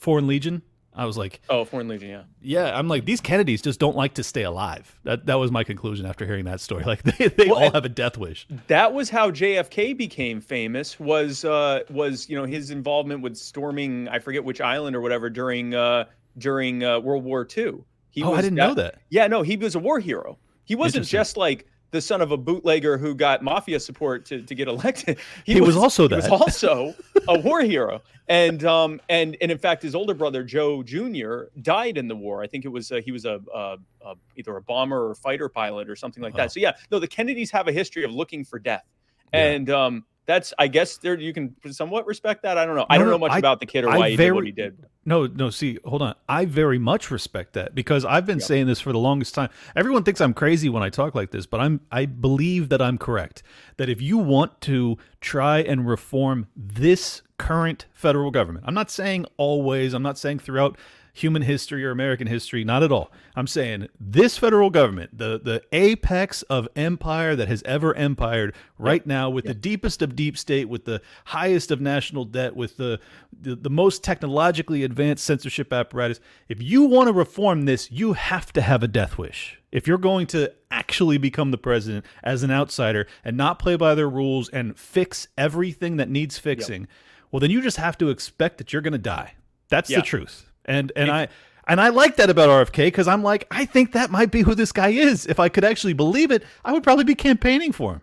[0.00, 0.62] foreign legion
[0.94, 2.22] I was like, Oh, Foreign Legion, yeah.
[2.40, 4.96] yeah, I'm like these Kennedys just don't like to stay alive.
[5.04, 6.84] That that was my conclusion after hearing that story.
[6.86, 8.46] Like they, they Well, all have a death wish.
[8.68, 11.00] That was how JFK became famous.
[11.00, 15.28] Was uh, was you know his involvement with storming I forget which island or whatever
[15.30, 16.04] during uh,
[16.38, 17.74] during uh, World War II.
[18.10, 19.00] He Oh, I didn't know that.
[19.10, 20.38] Yeah, no, he was a war hero.
[20.64, 24.54] He wasn't just like the son of a bootlegger who got mafia support to, to
[24.54, 25.16] get elected.
[25.46, 26.24] He was also that.
[26.24, 26.92] he was also
[27.28, 28.02] a war hero.
[28.28, 31.44] And um and and in fact, his older brother Joe Jr.
[31.62, 32.42] died in the war.
[32.42, 35.48] I think it was uh, he was a, a, a either a bomber or fighter
[35.48, 36.44] pilot or something like Wow.
[36.44, 36.52] that.
[36.52, 38.84] So yeah, no, the Kennedys have a history of looking for death,
[39.32, 39.44] Yeah.
[39.46, 42.56] and um that's I guess there you can somewhat respect that.
[42.56, 42.86] I don't know.
[42.88, 44.52] I don't know much I- about the kid or I why he did what he
[44.52, 44.78] did.
[45.06, 46.14] No, no, see, hold on.
[46.28, 49.50] I very much respect that because I've been saying this for the longest time.
[49.76, 52.96] Everyone thinks I'm crazy when I talk like this, but I'm I believe that I'm
[52.96, 53.42] correct.
[53.76, 59.26] That if you want to try and reform this current federal government, I'm not saying
[59.36, 60.78] always, I'm not saying throughout
[61.16, 63.10] human history or American history, not at all.
[63.36, 69.06] I'm saying this federal government, the the apex of empire that has ever empired right
[69.06, 72.98] now with the deepest of deep state, with the highest of national debt, with the,
[73.40, 76.18] the the most technologically advanced censorship apparatus.
[76.48, 79.58] If you want to reform this, you have to have a death wish.
[79.70, 83.94] If you're going to actually become the president as an outsider and not play by
[83.94, 86.88] their rules and fix everything that needs fixing,
[87.30, 89.34] well then you just have to expect that you're going to die.
[89.68, 89.98] That's Yeah.
[89.98, 90.50] the truth.
[90.64, 91.28] And and I
[91.66, 94.54] and I like that about RFK because I'm like, I think that might be who
[94.54, 95.26] this guy is.
[95.26, 98.00] If I could actually believe it, I would probably be campaigning for him.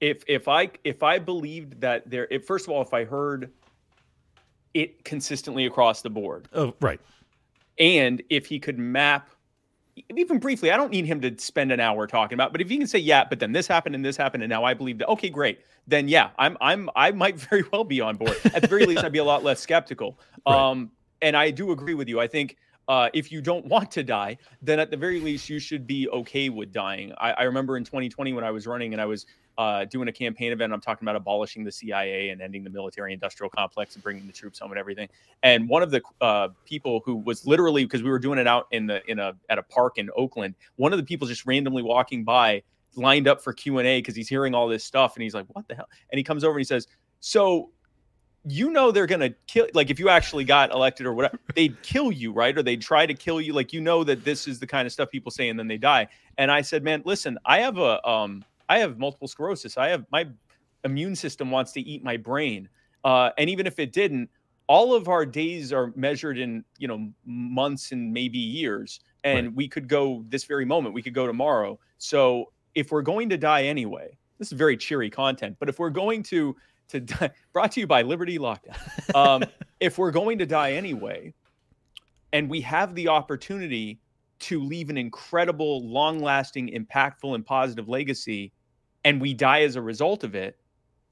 [0.00, 3.50] if if I if I believed that there if first of all if I heard
[4.74, 6.98] it consistently across the board Oh, right.
[7.78, 9.28] and if he could map
[10.16, 12.78] even briefly I don't need him to spend an hour talking about but if he
[12.78, 15.08] can say yeah but then this happened and this happened and now I believe that
[15.08, 18.68] okay great then yeah I'm I'm I might very well be on board at the
[18.68, 20.56] very least I'd be a lot less skeptical Right.
[20.70, 20.90] um
[21.22, 22.56] and I do agree with you I think
[22.88, 26.08] uh, if you don't want to die, then at the very least you should be
[26.08, 27.12] okay with dying.
[27.18, 29.26] I, I remember in 2020 when I was running and I was
[29.58, 30.72] uh, doing a campaign event.
[30.72, 34.58] I'm talking about abolishing the CIA and ending the military-industrial complex and bringing the troops
[34.58, 35.08] home and everything.
[35.42, 38.66] And one of the uh, people who was literally because we were doing it out
[38.70, 41.82] in the in a at a park in Oakland, one of the people just randomly
[41.82, 42.62] walking by
[42.94, 45.46] lined up for Q and A because he's hearing all this stuff and he's like,
[45.48, 46.86] "What the hell?" And he comes over and he says,
[47.20, 47.70] "So."
[48.44, 52.10] You know they're gonna kill like if you actually got elected or whatever, they'd kill
[52.10, 52.56] you, right?
[52.56, 53.52] Or they'd try to kill you.
[53.52, 55.78] Like you know that this is the kind of stuff people say and then they
[55.78, 56.08] die.
[56.38, 59.76] And I said, Man, listen, I have a um I have multiple sclerosis.
[59.78, 60.26] I have my
[60.84, 62.68] immune system wants to eat my brain.
[63.04, 64.28] Uh, and even if it didn't,
[64.66, 69.00] all of our days are measured in you know months and maybe years.
[69.24, 69.54] And Right.
[69.56, 70.94] we could go this very moment.
[70.94, 71.78] We could go tomorrow.
[71.98, 75.56] So if we're going to die anyway, this is very cheery content.
[75.60, 76.56] But if we're going to
[76.92, 79.14] to die, brought to you by Liberty Lockdown.
[79.14, 79.44] Um,
[79.80, 81.34] if we're going to die anyway,
[82.32, 84.00] and we have the opportunity
[84.40, 88.52] to leave an incredible, long lasting, impactful, and positive legacy,
[89.04, 90.56] and we die as a result of it,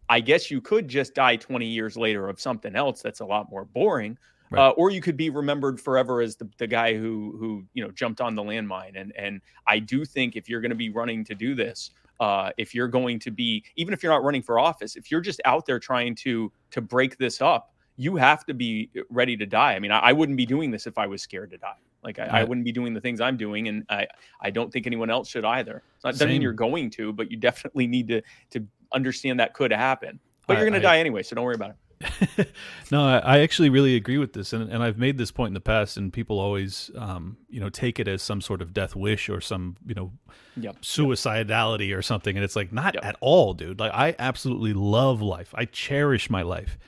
[0.09, 3.51] I guess you could just die 20 years later of something else that's a lot
[3.51, 4.19] more boring.
[4.51, 4.67] Right.
[4.67, 7.93] Uh, or you could be remembered forever as the, the guy who who you know
[7.93, 11.23] jumped on the landmine and and I do think if you're going to be running
[11.27, 14.59] to do this uh, if you're going to be even if you're not running for
[14.59, 18.55] office if you're just out there trying to to break this up you have to
[18.55, 19.75] be ready to die.
[19.75, 21.77] I mean, I, I wouldn't be doing this if I was scared to die.
[22.03, 24.07] Like I, I wouldn't be doing the things I'm doing, and I
[24.41, 25.83] I don't think anyone else should either.
[25.97, 29.53] It's not doesn't mean you're going to, but you definitely need to to understand that
[29.53, 30.19] could happen.
[30.47, 31.77] But I- you're going to die anyway, so don't worry about it.
[32.91, 35.61] no, I, actually really agree with this, and, and I've made this point in the
[35.61, 39.29] past, and people always, um, you know, take it as some sort of death wish
[39.29, 40.13] or some, you know,
[40.57, 40.81] Yep.
[40.83, 43.05] suicidality or something, and it's like not Yep.
[43.05, 43.79] at all, dude.
[43.81, 45.55] Like I absolutely love life.
[45.57, 46.79] I cherish my life.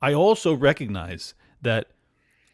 [0.00, 1.88] I also recognize that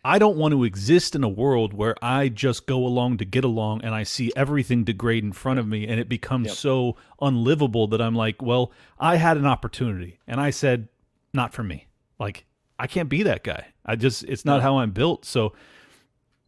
[0.05, 3.45] I don't want to exist in a world where I just go along to get
[3.45, 6.57] along and I see everything degrade in front of me and it becomes Yep.
[6.57, 10.89] so unlivable that I'm like, well, I had an opportunity and I said,
[11.35, 11.87] not for me.
[12.19, 12.45] Like,
[12.79, 13.67] I can't be that guy.
[13.85, 15.25] I just, it's not how I'm built.
[15.25, 15.55] So,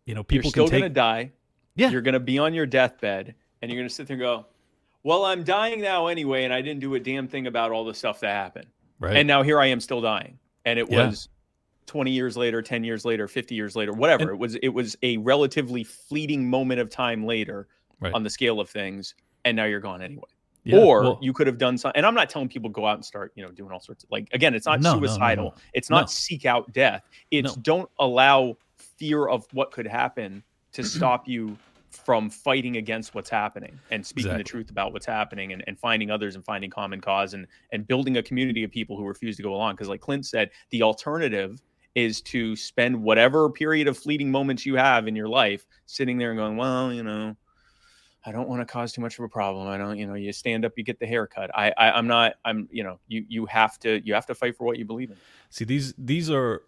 [0.07, 1.33] you know, people you're still can take, going to die.
[1.77, 1.91] Yeah.
[1.91, 4.47] You're going to be on your deathbed, and you're going to sit there and go,
[5.03, 7.95] "Well, I'm dying now anyway, and I didn't do a damn thing about all the
[7.95, 8.67] stuff that happened."
[8.99, 9.17] right?
[9.17, 10.39] And now here I am still dying.
[10.67, 11.07] And it Yeah.
[11.07, 11.29] was
[11.87, 14.23] 20 years later, 10 years later, 50 years later, whatever.
[14.25, 17.69] And- it was it was a relatively fleeting moment of time later
[18.01, 18.13] Right.
[18.13, 19.15] on the scale of things,
[19.45, 20.25] and now you're gone anyway.
[20.65, 21.97] Yeah, or well- you could have done something.
[21.97, 24.11] And I'm not telling people go out and start, you know, doing all sorts of
[24.11, 25.45] like again, it's not No, no, no, suicidal.
[25.47, 25.55] no.
[25.73, 26.07] It's not No.
[26.07, 27.09] seek out death.
[27.31, 30.43] It's don't allow fear of what could happen
[30.73, 31.57] to stop you
[31.89, 36.09] from fighting against what's happening and speaking the truth about what's happening and, and finding
[36.11, 39.43] others and finding common cause and and building a community of people who refuse to
[39.43, 39.75] go along.
[39.75, 41.61] Because like Clint said, the alternative
[41.97, 46.31] is to spend whatever period of fleeting moments you have in your life sitting there
[46.31, 47.35] and going, well, you know,
[48.25, 49.67] I don't want to cause too much of a problem.
[49.67, 51.51] I don't, you know, you stand up, you get the haircut.
[51.55, 54.57] I, I I'm not, I'm, you know, you you have to you have to fight
[54.57, 55.17] for what you believe in.
[55.49, 56.63] See, these these are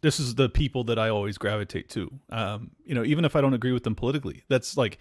[0.00, 2.12] this is the people that I always gravitate to.
[2.30, 4.98] Um, you know, even if I don't agree with them politically, that's like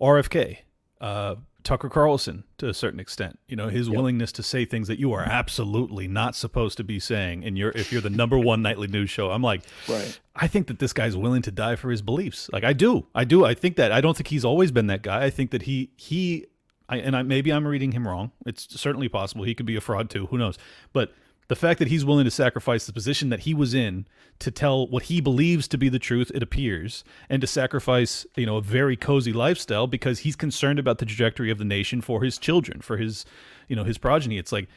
[0.00, 0.58] RFK,
[1.00, 3.38] uh, Tucker Carlson to a certain extent.
[3.46, 6.98] You know, his willingness to say things that you are absolutely not supposed to be
[7.00, 7.44] saying.
[7.44, 10.18] And you're if you're the number one nightly news show, I'm like, Right.
[10.34, 12.48] I think that this guy's willing to die for his beliefs.
[12.52, 13.44] Like I do, I do.
[13.44, 15.24] I think that I don't think he's always been that guy.
[15.24, 16.46] I think that he he,
[16.88, 18.30] I, and I maybe I'm reading him wrong.
[18.46, 20.26] It's certainly possible he could be a fraud too.
[20.26, 20.56] Who knows?
[20.92, 21.12] But
[21.48, 24.06] the fact that he's willing to sacrifice the position that he was in
[24.38, 28.46] to tell what he believes to be the truth, it appears, and to sacrifice, you
[28.46, 32.22] know, a very cozy lifestyle because he's concerned about the trajectory of the nation for
[32.22, 33.24] his children, for his,
[33.66, 34.36] you know, his progeny.
[34.36, 34.68] It's like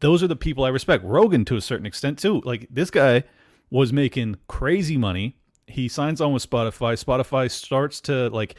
[0.00, 1.04] those are the people I respect.
[1.04, 2.40] Rogan to a certain extent too.
[2.44, 3.24] Like this guy
[3.70, 5.36] was making crazy money.
[5.66, 7.02] He signs on with Spotify.
[7.02, 8.56] Spotify starts to like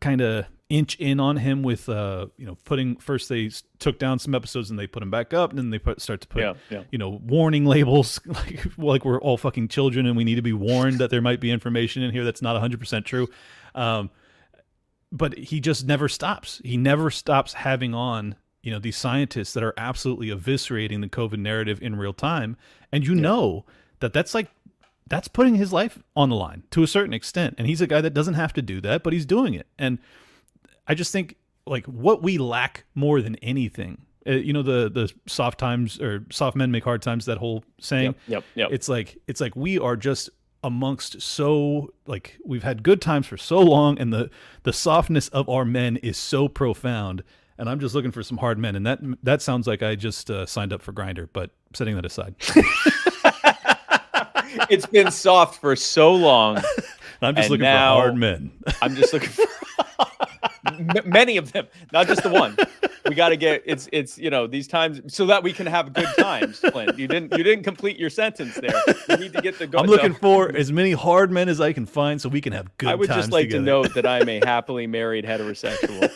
[0.00, 4.18] kind of inch in on him with uh you know putting first they took down
[4.18, 6.40] some episodes and they put them back up and then they put start to put
[6.40, 6.82] Yeah, yeah.
[6.90, 10.54] you know warning labels like like we're all fucking children and we need to be
[10.54, 13.28] warned that there might be information in here that's not 100% true.
[13.74, 14.10] Um
[15.12, 16.60] but he just never stops.
[16.64, 21.38] He never stops having on you know these scientists that are absolutely eviscerating the covid
[21.38, 22.56] narrative in real time.
[22.90, 23.66] And you know
[24.00, 24.48] that that's like
[25.06, 27.54] that's putting his life on the line to a certain extent.
[27.58, 29.66] And he's a guy that doesn't have to do that but he's doing it.
[29.78, 29.98] And
[30.86, 34.02] I just think like what we lack more than anything.
[34.26, 37.26] Uh, you know the the soft times or soft men make hard times.
[37.26, 38.06] That whole saying.
[38.06, 38.68] Yep, yep, yep.
[38.72, 40.30] It's like it's like we are just
[40.62, 44.30] amongst so like we've had good times for so long, and the
[44.62, 47.22] the softness of our men is so profound.
[47.56, 50.30] And I'm just looking for some hard men, and that that sounds like I just
[50.30, 51.28] uh, signed up for Grindr.
[51.32, 52.34] But setting that aside,
[54.70, 56.60] it's been soft for so long.
[57.22, 58.50] I'm just looking for hard men.
[58.82, 59.44] I'm just looking for
[61.04, 62.56] many of them, not just the one.
[63.08, 65.92] We got to get it's it's you know these times so that we can have
[65.92, 66.60] good times.
[66.60, 68.74] Clint, you didn't you didn't complete your sentence there.
[69.10, 69.66] You need to get the.
[69.66, 72.40] Go- I'm looking the- for as many hard men as I can find, so we
[72.40, 72.86] can have good.
[72.86, 72.92] Times.
[72.92, 73.60] I would just like together.
[73.64, 76.10] to note that I'm a happily married heterosexual.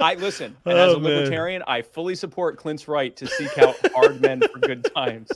[0.00, 1.12] I listen, and as Oh, a man.
[1.12, 5.30] libertarian, I fully support Clint's right to seek out hard men for good times.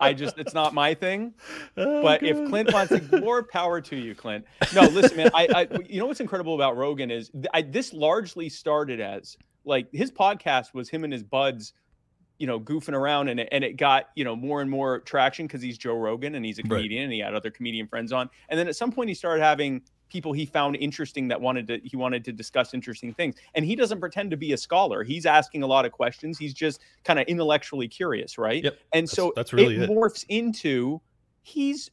[0.00, 1.34] I just, it's not my thing.
[1.76, 4.44] Oh, but if Clint wants to, more power to you, Clint.
[4.74, 5.30] No, listen, man.
[5.34, 9.36] I, I you know what's incredible about Rogan is th- I, this largely started as
[9.64, 11.72] like his podcast was him and his buds,
[12.38, 15.46] you know, goofing around, and it, and it got you know more and more traction
[15.46, 16.78] because he's Joe Rogan and he's a Right.
[16.78, 19.42] comedian and he had other comedian friends on, and then at some point he started
[19.42, 23.34] having people he found interesting that wanted to he wanted to discuss interesting things.
[23.54, 25.02] And he doesn't pretend to be a scholar.
[25.02, 26.38] He's asking a lot of questions.
[26.38, 28.62] He's just kind of intellectually curious right?
[28.62, 28.78] Yep.
[28.92, 29.90] and That's- so that's really it it.
[29.90, 31.00] morphs into
[31.42, 31.90] he's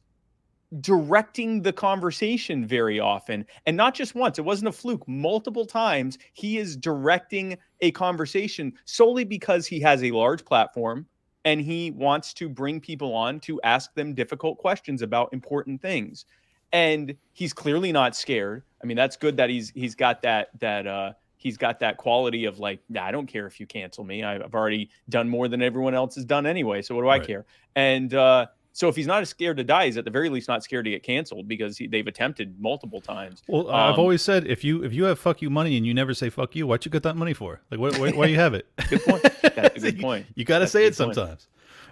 [0.80, 3.44] directing the conversation very often.
[3.66, 5.06] And not just once it wasn't a fluke.
[5.08, 11.06] Multiple times he is directing a conversation solely because he has a large platform
[11.44, 16.26] and he wants to bring people on to ask them difficult questions about important things
[16.72, 18.62] and he's clearly not scared.
[18.82, 22.44] I mean that's good that he's he's got that that uh he's got that quality
[22.44, 24.22] of like nah, i don't care if you cancel me.
[24.24, 27.44] I've already done more than everyone else has done anyway so what do i care?
[27.76, 30.62] And uh so if he's not scared to die he's at the very least not
[30.62, 33.42] scared to get canceled because he, they've attempted multiple times.
[33.48, 35.92] Well, I've Um, always said if you if you have fuck you money and you
[35.92, 37.60] never say fuck you, what you got that money for?
[37.70, 38.66] Like, what, why, why you have it?
[38.88, 39.22] good point.
[39.42, 40.26] That's a good point.
[40.36, 41.16] You got to say it point.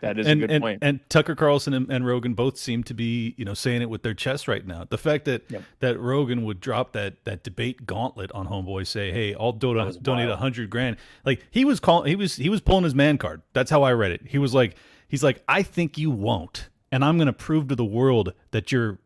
[0.01, 2.83] That is and, a good and, point and Tucker Carlson and, and Rogan both seem
[2.85, 4.85] to be, you know, saying it with their chest right now.
[4.89, 5.63] The fact that Yep.
[5.81, 10.29] that Rogan would drop that that debate gauntlet on Homeboy, say, "Hey, I'll do- donate
[10.29, 13.43] a hundred grand." Like he was calling, he was he was pulling his man card.
[13.53, 14.23] That's how I read it.
[14.27, 14.77] He was like,
[15.09, 18.71] he's like, "I think you won't, and I'm going to prove to the world that
[18.73, 18.99] you're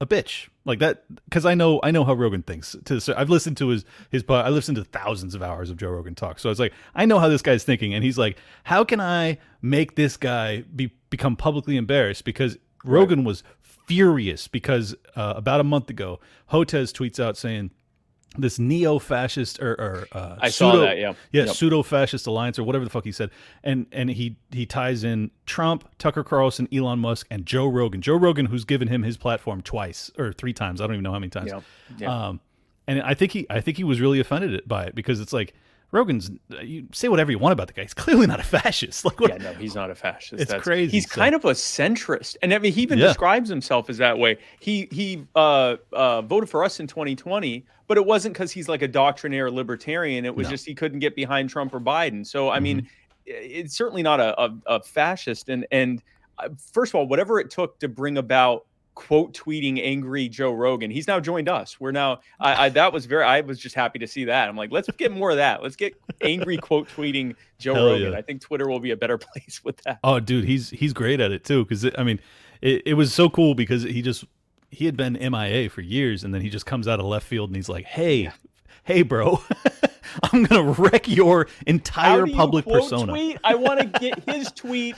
[0.00, 2.76] a bitch." Like that, because I know I know how Rogan thinks.
[2.84, 4.44] To so I've listened to his his pod.
[4.44, 6.38] I listened to thousands of hours of Joe Rogan talk.
[6.38, 9.00] So I was like, I know how this guy's thinking, and he's like, how can
[9.00, 12.26] I make this guy be become publicly embarrassed?
[12.26, 16.20] Because Rogan was furious because uh, about a month ago,
[16.52, 17.70] Hotez tweets out saying
[18.36, 21.14] this neo-fascist or, or uh, I saw pseudo- that, yeah.
[21.32, 21.54] yeah, Yep.
[21.56, 23.30] pseudo-fascist alliance or whatever the fuck he said,
[23.64, 28.00] and and he he ties in Trump, Tucker Carlson, Elon Musk, and Joe Rogan.
[28.02, 31.12] Joe Rogan, who's given him his platform twice or three times, I don't even know
[31.12, 31.50] how many times.
[31.50, 31.60] Yeah,
[31.98, 32.28] yeah.
[32.28, 32.40] Um,
[32.86, 35.54] and I think he I think he was really offended by it because it's like
[35.90, 36.30] Rogan's
[36.62, 37.82] you say whatever you want about the guy.
[37.82, 39.04] He's clearly not a fascist.
[39.04, 39.30] Like what?
[39.30, 40.42] Yeah, no, he's not a fascist.
[40.42, 43.06] It's crazy, He's so- kind of a centrist, and I mean, he even Yeah.
[43.06, 44.36] describes himself as that way.
[44.60, 48.82] He he uh, uh, voted for us in 2020, but it wasn't because he's like
[48.82, 50.24] a doctrinaire libertarian.
[50.26, 50.50] It was No.
[50.50, 52.26] just he couldn't get behind Trump or Biden.
[52.26, 52.86] So I mean, Mm-hmm.
[53.28, 56.02] i- it's certainly not a, a, a fascist, and and
[56.38, 58.66] uh, first of all, whatever it took to bring about
[58.98, 60.90] quote tweeting angry Joe Rogan.
[60.90, 61.78] He's now joined us.
[61.78, 64.48] We're now I, I, that was very I was just happy to see that.
[64.48, 65.62] I'm like, let's get more of that.
[65.62, 68.12] Let's get angry quote tweeting Joe Hell Rogan.
[68.12, 68.18] Yeah.
[68.18, 70.00] I think Twitter will be a better place with that.
[70.02, 71.64] Oh, dude, he's he's great at it too.
[71.64, 72.18] Because I mean,
[72.60, 74.24] it, it was so cool because he just
[74.68, 77.50] he had been MIA for years, and then he just comes out of left field
[77.50, 78.32] and he's like, "Hey,
[78.82, 79.40] hey, bro."
[80.32, 83.12] I'm gonna wreck your entire public persona.
[83.12, 83.38] Tweet?
[83.44, 84.96] I want to get his tweet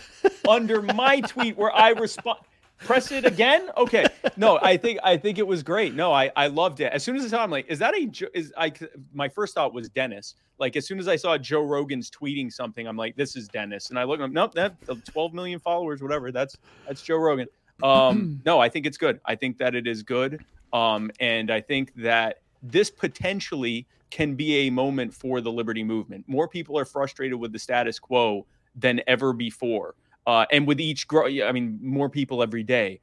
[0.48, 2.38] under my tweet where I respond
[2.80, 3.70] press it again?
[3.76, 4.04] Okay.
[4.36, 5.94] No i think i think it was great.
[5.94, 6.92] No i i loved it.
[6.92, 8.72] As soon as i saw i'm like is that a is i
[9.12, 10.34] my first thought was dennis.
[10.58, 13.90] Like as soon as i saw joe rogan's tweeting something i'm like this is dennis.
[13.90, 14.74] And i look nope that
[15.06, 16.56] 12 million followers whatever that's
[16.86, 17.46] that's joe rogan.
[17.82, 19.20] Um no i think it's good.
[19.24, 20.44] I think that it is good.
[20.72, 26.24] Um and i think that this potentially can be a moment for the liberty movement.
[26.28, 29.94] More people are frustrated with the status quo than ever before
[30.30, 33.00] uh, and with each grow, I mean, more people every day.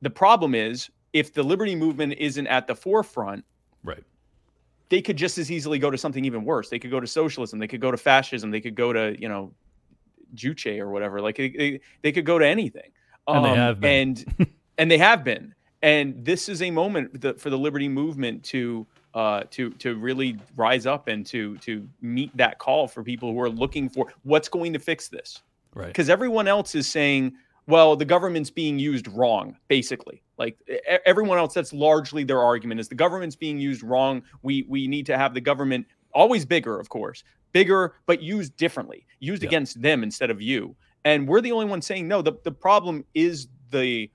[0.00, 3.44] The problem is if the liberty movement isn't at the forefront,
[3.84, 4.02] right?
[4.88, 6.70] They could just as easily go to something even worse.
[6.70, 7.58] They could go to socialism.
[7.58, 8.50] They could go to fascism.
[8.50, 9.52] They could go to you know,
[10.34, 11.20] Juche or whatever.
[11.20, 12.90] Like they, they could go to anything.
[13.28, 14.16] Um, and they um, have been.
[14.38, 14.46] And,
[14.78, 15.54] and they have been.
[15.82, 20.86] And this is a moment for the liberty movement to uh, to to really rise
[20.86, 24.72] up and to to meet that call for people who are looking for what's going
[24.72, 25.42] to fix this.
[25.74, 25.88] Right.
[25.88, 27.34] Because everyone else is saying,
[27.66, 30.22] well, the government's being used wrong, basically.
[30.38, 30.58] Like
[31.06, 34.22] everyone else, that's largely their argument is the government's being used wrong.
[34.42, 39.06] We we need to have the government always bigger, of course, bigger, but used differently,
[39.20, 40.74] used against them instead of you.
[41.04, 42.22] And we're the only ones saying no.
[42.22, 44.10] The the problem is the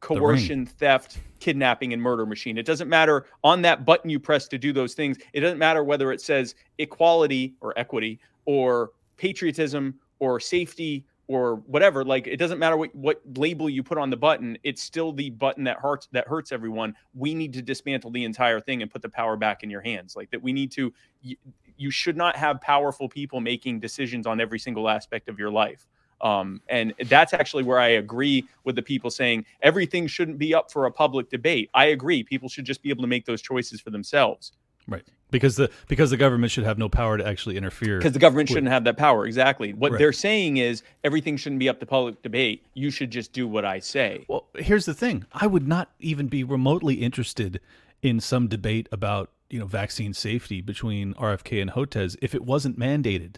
[0.00, 2.58] coercion, the theft, kidnapping, and murder machine.
[2.58, 5.16] It doesn't matter on that button you press to do those things.
[5.32, 12.04] It doesn't matter whether it says equality or equity or patriotism or safety or whatever
[12.04, 15.30] like it doesn't matter what, what label you put on the button it's still the
[15.30, 19.02] button that hurts that hurts everyone we need to dismantle the entire thing and put
[19.02, 20.92] the power back in your hands like that we need to
[21.22, 21.36] you,
[21.76, 25.86] you should not have powerful people making decisions on every single aspect of your life
[26.20, 30.70] um, and that's actually where I agree with the people saying everything shouldn't be up
[30.70, 31.70] for a public debate.
[31.74, 32.22] I agree.
[32.22, 34.52] People should just be able to make those choices for themselves.
[34.88, 35.04] Right.
[35.30, 37.98] Because the because the government should have no power to actually interfere.
[37.98, 39.26] Because the government with, shouldn't have that power.
[39.26, 39.74] Exactly.
[39.74, 39.98] What right.
[39.98, 42.64] they're saying is everything shouldn't be up to public debate.
[42.74, 44.24] You should just do what I say.
[44.26, 45.26] Well, here's the thing.
[45.32, 47.60] I would not even be remotely interested
[48.00, 52.78] in some debate about, you know, vaccine safety between RFK and Hotez if it wasn't
[52.78, 53.36] mandated.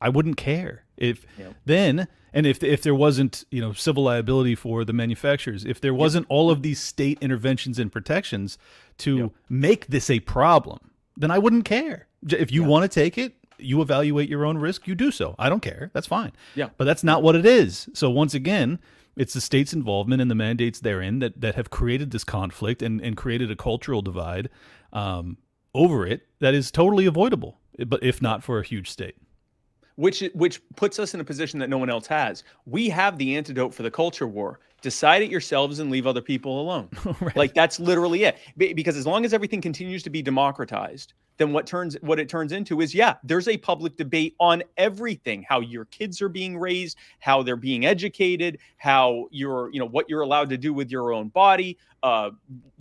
[0.00, 0.84] I wouldn't care.
[0.96, 1.54] If yep.
[1.64, 5.94] then and if if there wasn't, you know, civil liability for the manufacturers, if there
[5.94, 6.30] wasn't yep.
[6.30, 8.58] all of these state interventions and protections
[8.98, 9.30] to yep.
[9.48, 10.88] make this a problem
[11.18, 12.06] then I wouldn't care.
[12.30, 15.34] If you want to take it, you evaluate your own risk, you do so.
[15.38, 15.90] I don't care.
[15.92, 16.32] That's fine.
[16.54, 16.68] Yeah.
[16.78, 17.88] But that's not what it is.
[17.92, 18.78] So once again,
[19.16, 23.00] it's the state's involvement and the mandates therein that, that have created this conflict and,
[23.00, 24.48] and created a cultural divide
[24.92, 25.38] um,
[25.74, 29.16] over it that is totally avoidable, but if not for a huge state.
[29.98, 32.44] Which which puts us in a position that no one else has.
[32.66, 36.60] We have the antidote for the culture war decide it yourselves and leave other people
[36.60, 36.88] alone.
[37.20, 37.34] right.
[37.36, 38.36] Like that's literally it.
[38.56, 42.52] Because as long as everything continues to be democratized, then what turns what it turns
[42.52, 46.98] into is yeah, there's a public debate on everything, how your kids are being raised,
[47.20, 51.12] how they're being educated, how you're, you know, what you're allowed to do with your
[51.12, 52.30] own body, uh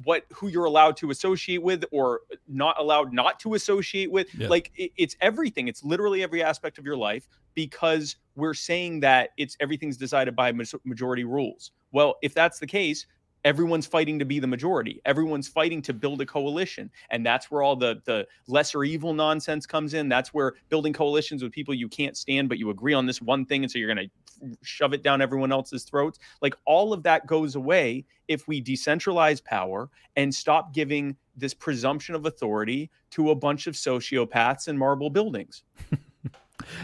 [0.04, 4.28] what who you're allowed to associate with or not allowed not to associate with.
[4.36, 4.48] Yeah.
[4.48, 5.68] Like it, it's everything.
[5.68, 10.52] It's literally every aspect of your life because we're saying that it's everything's decided by
[10.52, 11.72] majority rules.
[11.92, 13.08] Well, if that's the case,
[13.48, 15.00] everyone's fighting to be the majority.
[15.06, 16.92] Everyone's fighting to build a coalition.
[17.12, 20.10] And that's where all the the lesser evil nonsense comes in.
[20.10, 23.46] That's where building coalitions with people you can't stand but you agree on this one
[23.46, 26.20] thing and so you're going to shove it down everyone else's throats.
[26.42, 32.16] Like all of that goes away if we decentralize power and stop giving this presumption
[32.16, 35.64] of authority to a bunch of sociopaths in marble buildings.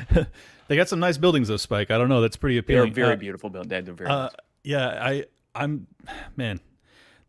[0.68, 1.92] they got some nice buildings though, Spike.
[1.92, 2.22] I don't know.
[2.22, 2.94] That's pretty appealing.
[2.94, 3.86] They're very uh, beautiful buildings.
[3.86, 4.32] They're very uh, nice
[4.64, 5.26] yeah, I
[5.56, 5.88] I'm
[6.36, 6.60] man,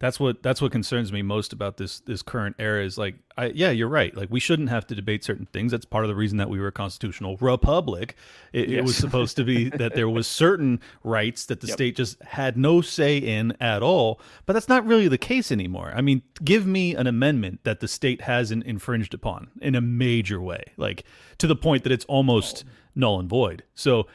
[0.04, 3.46] that's what that's what concerns me most about this this current era is like I
[3.46, 4.14] yeah, you're right.
[4.14, 5.72] Like we shouldn't have to debate certain things.
[5.72, 8.16] That's part of the reason that we were a constitutional republic.
[8.52, 8.78] It, yes.
[8.78, 11.74] it was supposed to be that there was certain rights that the yep.
[11.74, 14.20] state just had no say in at all.
[14.46, 15.92] But that's not really the case anymore.
[15.94, 20.40] I mean, give me an amendment that the state hasn't infringed upon in a major
[20.40, 21.04] way, like
[21.38, 22.64] to the point that it's almost
[22.94, 23.62] null and void.
[23.74, 24.06] So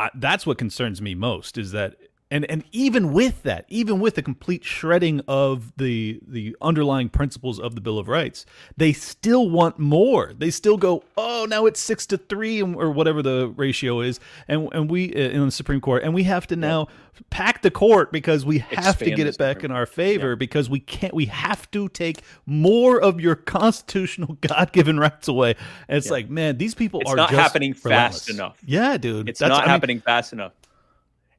[0.00, 1.96] I, that's what concerns me most is that
[2.30, 7.58] and and even with that, even with the complete shredding of the the underlying principles
[7.58, 8.44] of the Bill of Rights,
[8.76, 10.32] they still want more.
[10.36, 14.68] They still go, oh, now it's six to three or whatever the ratio is, and
[14.72, 16.88] and we uh, in the Supreme Court, and we have to now
[17.30, 20.80] pack the court because we have to get it back in our favor because we
[20.80, 21.14] can't.
[21.14, 25.54] We have to take more of your constitutional God given rights away.
[25.88, 28.58] And it's like, man, these people It's are not happening fast enough.
[28.66, 30.52] Yeah, dude, It's That's- not I mean, happening fast enough.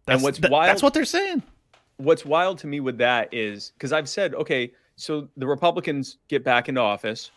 [0.10, 1.44] That's- and what's that- wild That's what they're saying.
[1.98, 6.44] what's wild to me with that is because I've said, okay, so the Republicans get
[6.44, 7.32] back into office,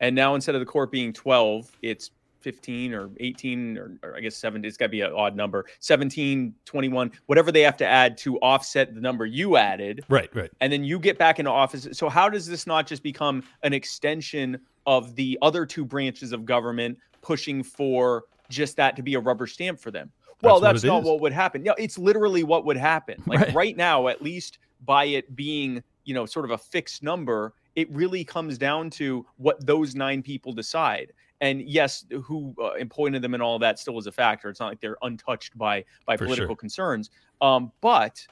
[0.00, 2.10] and now instead of the court being 12, it's
[2.40, 5.64] 15 or 18 or, or I guess 7 it's got to be an odd number
[5.80, 10.50] 17 21 whatever they have to add to offset the number you added Right, right.
[10.60, 11.88] and then you get back into office.
[11.92, 16.44] So how does this not just become an extension of the other two branches of
[16.44, 20.12] government pushing for just that to be a rubber stamp for them?
[20.44, 21.06] Well, That's that's, it not is.
[21.08, 21.64] what would happen.
[21.64, 23.22] Yeah, it's literally what would happen.
[23.26, 23.54] Like Right.
[23.54, 23.76] right.
[23.76, 28.24] now, at least by it being, you know, sort of a fixed number, it really
[28.24, 31.12] comes down to what those nine people decide.
[31.40, 34.48] And yes, who uh, appointed them and all that still is a factor.
[34.48, 36.56] It's not like they're untouched by by For political sure.
[36.56, 37.10] concerns.
[37.40, 38.24] Um, but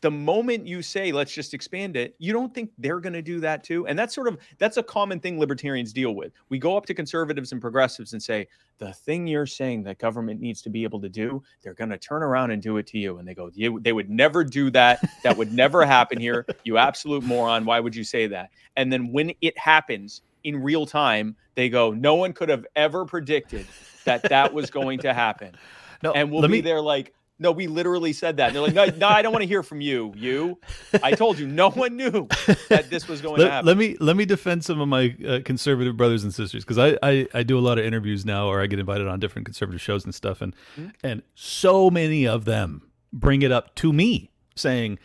[0.00, 3.40] the moment you say let's just expand it you don't think they're going to do
[3.40, 3.86] that too?
[3.86, 6.32] And that's sort of that's a common thing libertarians deal with.
[6.48, 10.40] We go up to conservatives and progressives and say the thing you're saying that government
[10.40, 12.98] needs to be able to do they're going to turn around and do it to
[12.98, 13.18] you.
[13.18, 15.04] And they go they would never do that.
[15.22, 16.46] That would never happen here.
[16.64, 17.64] You absolute moron.
[17.64, 18.50] Why would you say that?
[18.76, 23.04] And then when it happens in real time they go no one could have ever
[23.04, 23.66] predicted
[24.04, 25.54] that that was going to happen.
[26.02, 28.74] No, and we'll be me there like no we literally said that and they're like
[28.74, 30.58] no, no i don't want to hear from you you
[31.02, 32.26] i told you no one knew
[32.68, 35.40] that this was going to happen let me let me defend some of my uh,
[35.44, 38.60] conservative brothers and sisters because I, I I do a lot of interviews now, or
[38.62, 40.88] I get invited on different conservative shows and stuff, and Mm-hmm.
[41.04, 42.82] and so many of them
[43.12, 44.98] bring it up to me saying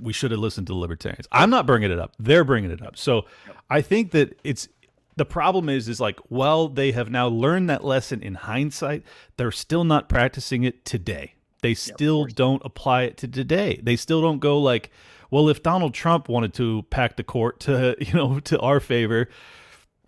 [0.00, 1.26] we should have listened to the libertarians.
[1.32, 2.96] I'm not bringing it up; they're bringing it up.
[2.96, 3.26] So
[3.70, 4.68] I think that it's
[5.16, 9.02] the problem is is like well they have now learned that lesson in hindsight,
[9.36, 11.34] they're still not practicing it today.
[11.62, 13.80] They still don't apply it to today.
[13.82, 14.90] They still don't go like,
[15.30, 19.28] well, if Donald Trump wanted to pack the court to you know to our favor,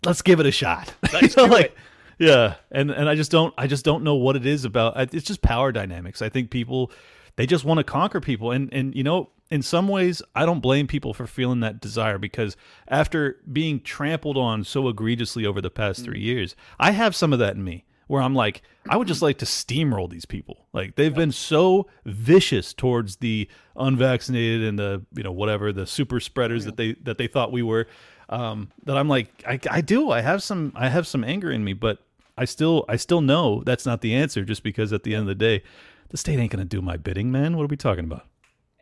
[0.05, 0.93] let's give it a shot.
[1.21, 1.77] You know, like, it.
[2.19, 5.13] Yeah, and and I just don't I just don't know what it is about.
[5.13, 6.21] It's just power dynamics.
[6.21, 6.91] I think people
[7.37, 10.59] they just want to conquer people, and and you know in some ways I don't
[10.59, 12.57] blame people for feeling that desire because
[12.89, 17.39] after being trampled on so egregiously over the past three years, I have some of
[17.39, 20.65] that in me where I'm like I would just like to steamroll these people.
[20.73, 26.19] Like they've been so vicious towards the unvaccinated and the you know whatever the super
[26.19, 27.87] spreaders that they that they thought we were
[28.29, 31.63] um, that I'm like I, I do I have some I have some anger in
[31.63, 31.99] me, but
[32.37, 34.43] I still I still know that's not the answer.
[34.43, 35.63] Just because at the end of the day,
[36.09, 37.57] the state ain't gonna do my bidding, man.
[37.57, 38.25] What are we talking about?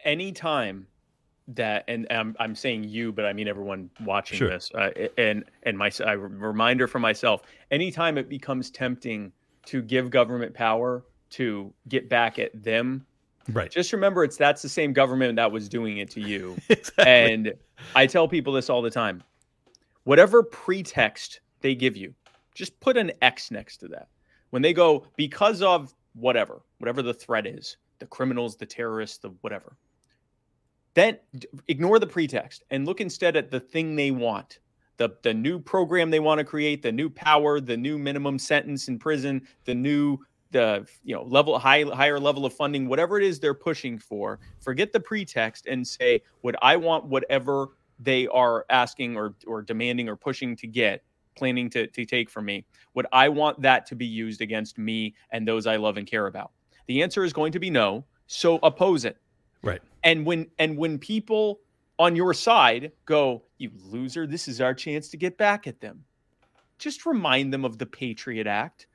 [0.03, 0.85] anytime
[1.47, 4.49] that and I'm, I'm saying you but i mean everyone watching Sure.
[4.49, 9.31] this uh, and and my a reminder for myself anytime it becomes tempting
[9.65, 13.05] to give government power to get back at them
[13.49, 13.69] Right.
[13.71, 17.03] just remember it's that's the same government that was doing it to you exactly.
[17.05, 17.53] and
[17.95, 19.21] I tell people this all the time.
[20.03, 22.13] Whatever pretext they give you,
[22.53, 24.07] just put an X next to that.
[24.51, 29.29] When they go, because of whatever, whatever the threat is, the criminals, the terrorists, the
[29.41, 29.77] whatever,
[30.93, 31.17] then
[31.67, 34.59] ignore the pretext and look instead at the thing they want.
[34.97, 38.87] The, the new program they want to create, the new power, the new minimum sentence
[38.87, 40.19] in prison, the new
[40.51, 44.39] the you know level high higher level of funding whatever it is they're pushing for
[44.61, 50.07] forget the pretext and say would i want whatever they are asking or or demanding
[50.07, 51.03] or pushing to get
[51.35, 55.13] planning to, to take from me would i want that to be used against me
[55.31, 56.51] and those i love and care about
[56.87, 59.17] the answer is going to be no so oppose it
[59.63, 59.81] right.
[60.03, 61.59] and when and when people
[61.99, 66.03] on your side go you loser this is our chance to get back at them
[66.77, 68.87] just remind them of the patriot act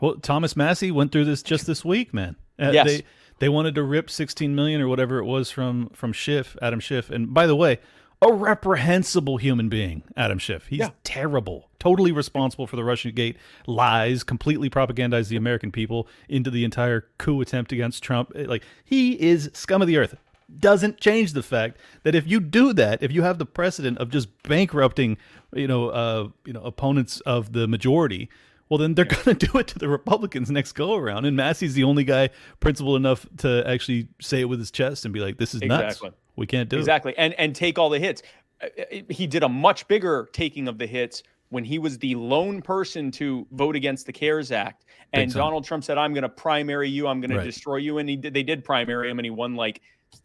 [0.00, 2.36] Well, Thomas Massie went through this just this week, man.
[2.58, 2.86] Uh, Yes.
[2.86, 3.02] They
[3.40, 7.10] they wanted to rip 16 million or whatever it was from from Schiff, Adam Schiff.
[7.10, 7.78] And by the way,
[8.24, 10.66] a reprehensible human being, Adam Schiff.
[10.68, 10.90] He's Yeah.
[11.04, 11.68] terrible.
[11.78, 17.06] Totally responsible for the Russian Gate lies, completely propagandized the American people into the entire
[17.18, 18.32] coup attempt against Trump.
[18.34, 20.16] Like he is scum of the earth.
[20.58, 24.10] Doesn't change the fact that if you do that, if you have the precedent of
[24.10, 25.16] just bankrupting,
[25.54, 28.28] you know, uh, you know, opponents of the majority,
[28.68, 31.24] well, then they're going to do it to the Republicans next go around.
[31.24, 35.12] And Massie's the only guy principled enough to actually say it with his chest and
[35.14, 36.08] be like, "This is Exactly.
[36.08, 36.16] nuts.
[36.36, 38.22] We can't do it." exactly and and take all the hits
[38.62, 42.14] Uh, uh, he did a much bigger taking of the hits when he was the
[42.14, 45.38] lone person to vote against the CARES Act, and time.
[45.40, 47.06] Donald Trump said, "I'm going to primary you.
[47.06, 47.38] I'm going Right.
[47.38, 49.80] to destroy you," and he did, they did primary him, and he won like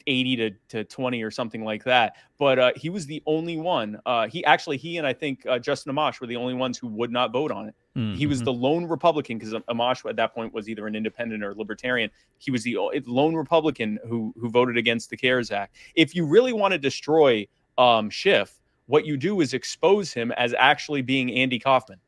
[0.07, 2.15] 80 to, to 20 or something like that.
[2.37, 3.99] But uh, he was the only one.
[4.05, 6.87] Uh, he actually he and I think uh, Justin Amash were the only ones who
[6.87, 7.75] would not vote on it.
[7.95, 8.45] He was Mhm.
[8.45, 12.09] the lone Republican because Amash at that point was either an independent or libertarian.
[12.37, 15.75] He was the lone Republican who who voted against the CARES Act.
[15.95, 20.53] If you really want to destroy um, Schiff, what you do is expose him as
[20.57, 21.99] actually being Andy Kaufman,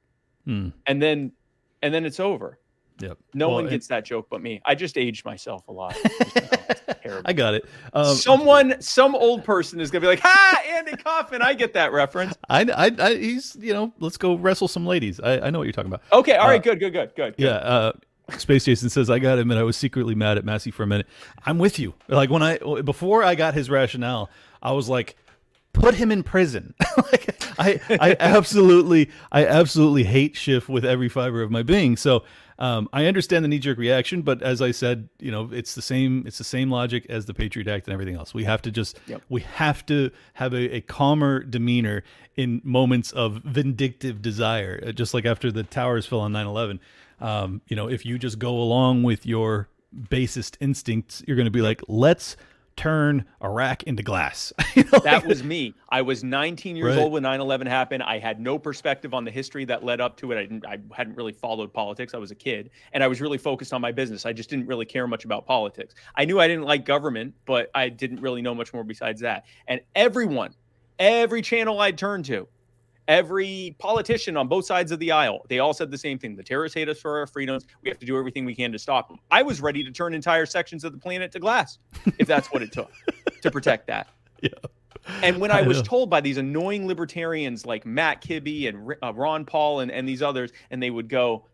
[0.47, 0.71] Mm.
[0.87, 1.31] and then
[1.81, 2.59] and then it's over.
[3.01, 3.17] Yep.
[3.33, 4.61] No Well, one gets that joke but me.
[4.65, 5.95] I just aged myself a lot.
[7.25, 7.65] I got it.
[7.93, 11.91] Um, Someone, some old person is gonna be like, "Ha, Andy Kaufman." I get that
[11.91, 12.35] reference.
[12.49, 15.19] I, I, I, he's, you know, let's go wrestle some ladies.
[15.19, 16.03] I, I know what you're talking about.
[16.13, 17.35] Okay, all right, Uh, good, good, good, good.
[17.37, 17.43] good.
[17.43, 17.51] Yeah.
[17.55, 17.91] Uh,
[18.37, 20.87] Space Jason says, I got to admit, I was secretly mad at Massie for a
[20.87, 21.07] minute.
[21.45, 21.93] I'm with you.
[22.07, 24.29] Like when I, before I got his rationale,
[24.61, 25.17] I was like,
[25.73, 26.73] put him in prison.
[27.11, 31.97] like I, I absolutely, I absolutely hate Schiff with every fiber of my being.
[31.97, 32.23] So,
[32.61, 35.81] um, I understand the knee jerk reaction, but as I said, you know, it's the
[35.81, 38.35] same, it's the same logic as the Patriot Act and everything else.
[38.35, 39.23] We have to just, Yep.
[39.29, 42.03] we have to have a, a calmer demeanor
[42.35, 46.79] in moments of vindictive desire, uh, just like after the towers fell on 9 11.
[47.19, 49.67] Um, you know, if you just go along with your
[50.09, 52.37] basest instincts, you're going to be like, let's
[52.81, 54.51] turn Iraq into glass.
[54.75, 55.73] You know, That like- was me.
[55.89, 57.01] I was 19 years Right.
[57.03, 58.03] old when 9/11 happened.
[58.03, 60.37] I had no perspective on the history that led up to it.
[60.37, 62.13] I didn't I hadn't really followed politics.
[62.13, 64.25] I was a kid and I was really focused on my business.
[64.25, 65.93] I just didn't really care much about politics.
[66.15, 69.45] I knew I didn't like government, but I didn't really know much more besides that.
[69.67, 70.53] And everyone,
[70.99, 72.47] every channel I'd turn to,
[73.07, 76.35] every politician on both sides of the aisle, they all said the same thing.
[76.35, 77.65] The terrorists hate us for our freedoms.
[77.81, 79.19] We have to do everything we can to stop them.
[79.29, 81.79] I was ready to turn entire sections of the planet to glass
[82.19, 82.91] if that's what it took
[83.41, 84.07] to protect that.
[84.41, 84.49] Yeah.
[85.23, 85.83] And when I, I was know.
[85.83, 90.21] told by these annoying libertarians like Matt Kibbe and uh, Ron Paul and, and these
[90.21, 91.45] others, and they would go,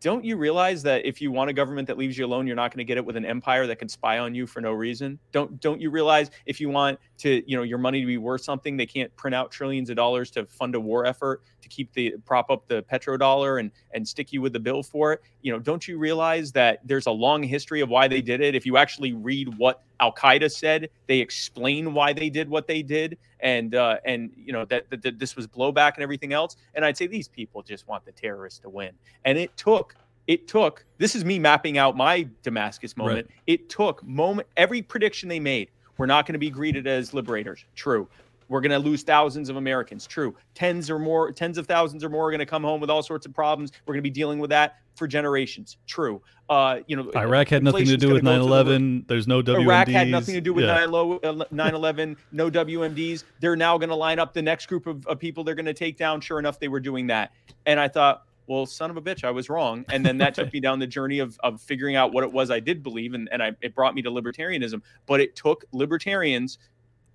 [0.00, 2.70] Don't you realize that if you want a government that leaves you alone, you're not
[2.70, 5.18] going to get it with an empire that can spy on you for no reason?
[5.32, 8.42] Don't don't you realize if you want to, you know, your money to be worth
[8.42, 11.92] something, they can't print out trillions of dollars to fund a war effort to keep
[11.92, 15.22] the prop up the petrodollar and and stick you with the bill for it?
[15.42, 18.54] You know, don't you realize that there's a long history of why they did it?
[18.54, 22.82] If you actually read what Al Qaeda said, they explain why they did what they
[22.82, 26.56] did, and uh, and you know that, that, that this was blowback and everything else.
[26.74, 28.92] And I'd say these people just want the terrorists to win.
[29.24, 29.94] And it took
[30.26, 33.28] it took this is me mapping out my Damascus moment.
[33.46, 35.70] It took moment every prediction they made.
[36.00, 37.62] We're not going to be greeted as liberators.
[37.74, 38.08] True.
[38.48, 40.06] We're going to lose thousands of Americans.
[40.06, 40.34] True.
[40.54, 43.02] Tens or more, tens of thousands or more are going to come home with all
[43.02, 43.70] sorts of problems.
[43.84, 45.76] We're going to be dealing with that for generations.
[45.86, 46.22] True.
[46.48, 48.80] Uh, you know, Iraq had nothing to do with gonna 9 go to the roof.
[48.80, 49.04] 11.
[49.08, 49.62] There's no WMDs.
[49.62, 50.86] Iraq had nothing to do with Yeah.
[51.50, 53.24] 9 11, no WMDs.
[53.40, 55.74] They're now going to line up the next group of, of people they're going to
[55.74, 56.22] take down.
[56.22, 57.32] Sure enough, they were doing that.
[57.66, 59.84] And I thought, well, son of a bitch, I was wrong.
[59.90, 62.50] And then that took me down the journey of, of figuring out what it was
[62.50, 63.14] I did believe.
[63.14, 64.82] And, and I, it brought me to libertarianism.
[65.06, 66.58] But it took libertarians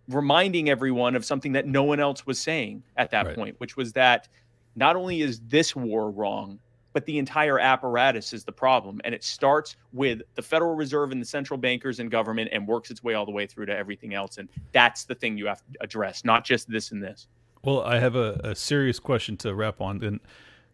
[0.07, 3.35] reminding everyone of something that no one else was saying at that Right.
[3.35, 4.29] point, which was that
[4.77, 6.57] not only is this war wrong,
[6.93, 9.01] but the entire apparatus is the problem.
[9.03, 12.91] And it starts with the Federal Reserve and the central bankers and government and works
[12.91, 14.37] its way all the way through to everything else.
[14.37, 17.27] And that's the thing you have to address, not just this and this.
[17.61, 20.21] Well, I have a, a serious question to wrap on, then,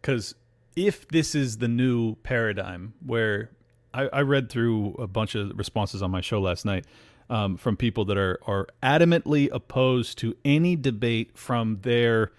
[0.00, 0.36] because
[0.76, 3.50] if this is the new paradigm, where
[3.94, 6.86] I, I read through a bunch of responses on my show last night
[7.30, 12.32] um, from people that are are adamantly opposed to any debate from their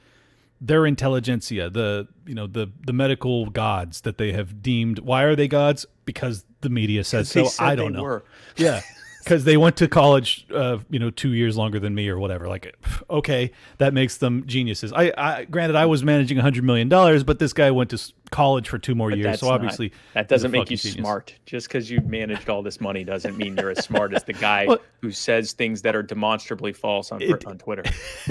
[0.62, 5.00] their intelligentsia, the you know the the medical gods that they have deemed.
[5.00, 5.86] Why are they gods?
[6.06, 7.48] Because the media says so.
[7.60, 8.04] I don't know.
[8.04, 8.26] were.
[8.56, 8.82] Yeah.
[9.24, 12.48] Because they went to college, uh, you know, two years longer than me or whatever.
[12.48, 12.76] Like,
[13.10, 14.92] okay, that makes them geniuses.
[14.92, 18.02] I, I granted, I was managing a hundred million dollars, but this guy went to
[18.32, 20.96] college for two more But years, so not- obviously that doesn't make you genius.
[20.98, 21.36] smart.
[21.46, 24.66] Just because you managed all this money doesn't mean you're as smart as the guy
[24.68, 27.84] Well- who says things that are demonstrably false on It- on Twitter.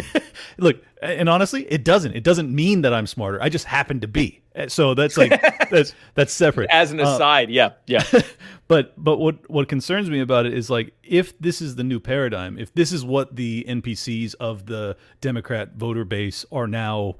[0.58, 2.14] Look, and honestly, it doesn't.
[2.14, 3.42] It doesn't mean that I'm smarter.
[3.42, 4.42] I just happen to be.
[4.54, 5.30] Uh, So that's like
[5.70, 6.68] that's that's separate.
[6.70, 8.02] As an Uh, aside, yeah, yeah.
[8.72, 12.00] But but what what concerns me about it is like if this is the new
[12.00, 17.16] paradigm, if this is what the NPCs of the Democrat voter base are now,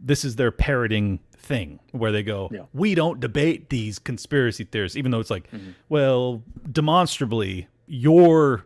[0.00, 2.62] this is their parroting thing where they go, Yeah.
[2.72, 5.72] we don't debate these conspiracy theorists, even though it's like, mm-hmm.
[5.90, 6.42] well,
[6.72, 8.64] demonstrably your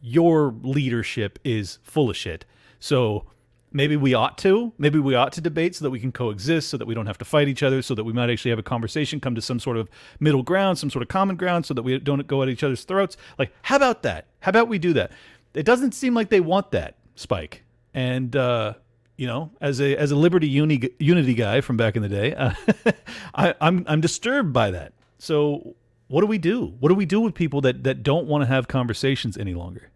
[0.00, 2.44] your leadership is full of shit.
[2.78, 3.26] So
[3.72, 6.76] maybe we ought to maybe we ought to debate so that we can coexist so
[6.76, 8.62] that we don't have to fight each other so that we might actually have a
[8.62, 9.88] conversation come to some sort of
[10.20, 12.84] middle ground some sort of common ground so that we don't go at each other's
[12.84, 15.10] throats like how about that how about we do that
[15.54, 17.62] it doesn't seem like they want that spike
[17.94, 18.74] and uh
[19.16, 22.34] you know, as a as a liberty uni, unity guy from back in the day,
[22.34, 22.54] uh,
[23.34, 24.94] I, I'm I'm disturbed by that.
[25.18, 25.76] So
[26.08, 26.74] what do we do?
[26.80, 29.90] What do we do with people that that don't want to have conversations any longer?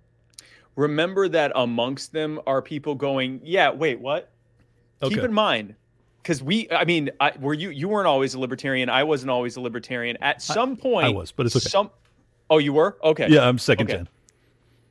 [0.76, 4.30] Remember that amongst them are people going, "Yeah, wait, what?"
[5.02, 5.14] Okay.
[5.14, 5.74] Keep in mind,
[6.22, 8.88] because we, I mean, I, were you you weren't always a libertarian.
[8.88, 10.16] I wasn't always a libertarian.
[10.20, 11.68] At some point, I was, but it's okay.
[11.68, 11.90] Some,
[12.50, 13.28] oh, you were okay.
[13.28, 13.98] Yeah, I'm second Okay.
[13.98, 14.08] gen.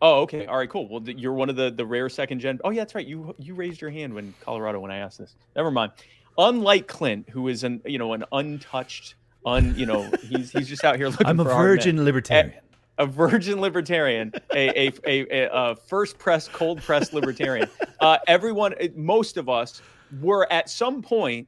[0.01, 0.45] Oh, okay.
[0.45, 0.87] All right, cool.
[0.87, 2.59] Well, you're one of the the rare second gen.
[2.63, 3.05] Oh, yeah, that's right.
[3.05, 5.35] You you raised your hand when Colorado when I asked this.
[5.55, 5.91] Never mind.
[6.37, 9.15] Unlike Clint, who is an you know an untouched,
[9.45, 11.27] un you know he's he's just out here looking.
[11.27, 12.53] I'm a virgin libertarian.
[12.97, 17.69] A virgin libertarian, a a, a, a, first press, cold press libertarian.
[17.99, 19.81] Uh, everyone, most of us
[20.21, 21.47] were at some point,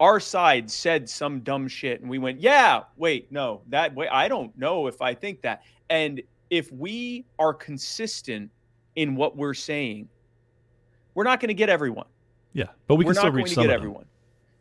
[0.00, 4.28] our side said some dumb shit, and we went, "Yeah, wait, no, that way, I
[4.28, 8.50] don't know if I think that." And if we are consistent
[8.96, 10.08] in what we're saying,
[11.14, 12.06] we're not going to get everyone
[12.52, 14.06] Yeah, but we we're can still not reach going to some get everyone.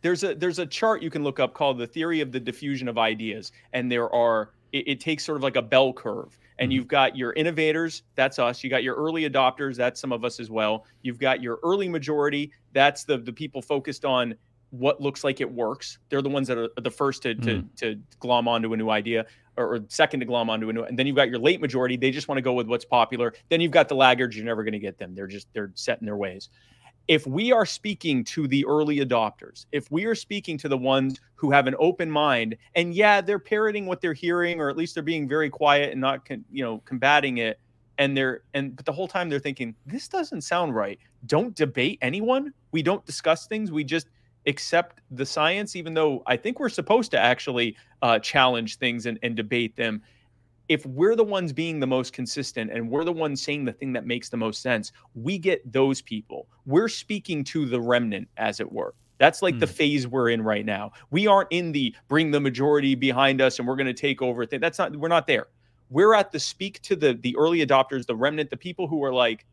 [0.01, 2.87] There's a there's a chart you can look up called the theory of the diffusion
[2.87, 6.69] of ideas, and there are it, it takes sort of like a bell curve, and
[6.71, 6.75] Mhm.
[6.75, 8.63] you've got your innovators, that's us.
[8.63, 10.85] You got your early adopters, that's some of us as well.
[11.01, 14.35] You've got your early majority, that's the the people focused on
[14.71, 15.99] what looks like it works.
[16.09, 19.25] They're the ones that are the first to to, to glom onto a new idea.
[19.57, 21.95] Or, or second to glom onto a new, and then you've got your late majority.
[21.95, 23.33] They just want to go with what's popular.
[23.47, 24.35] Then you've got the laggards.
[24.35, 25.15] You're never going to get them.
[25.15, 26.49] They're just they're set in their ways
[27.07, 31.19] if we are speaking to the early adopters, if we are speaking to the ones
[31.35, 34.95] who have an open mind, and yeah, they're parroting what they're hearing, or at least
[34.95, 37.59] they're being very quiet and not, con- you know, combating it,
[37.97, 40.99] and they're and but the whole time they're thinking this doesn't sound right.
[41.27, 42.53] Don't debate anyone.
[42.71, 43.71] We don't discuss things.
[43.71, 44.07] We just
[44.47, 49.17] accept the science, even though I think we're supposed to actually uh, challenge things and,
[49.23, 50.01] and debate them
[50.67, 53.93] if we're the ones being the most consistent and we're the ones saying the thing
[53.93, 56.47] that makes the most sense, we get those people.
[56.65, 58.93] We're speaking to the remnant, as it were.
[59.17, 59.71] That's like the Hmm.
[59.71, 60.91] phase we're in right now.
[61.11, 64.45] We aren't in the bring the majority behind us and we're going to take over
[64.45, 64.59] thing.
[64.59, 65.47] That's not, we're not there.
[65.89, 69.13] We're at the speak to the the early adopters, the remnant, the people who are
[69.13, 69.45] like,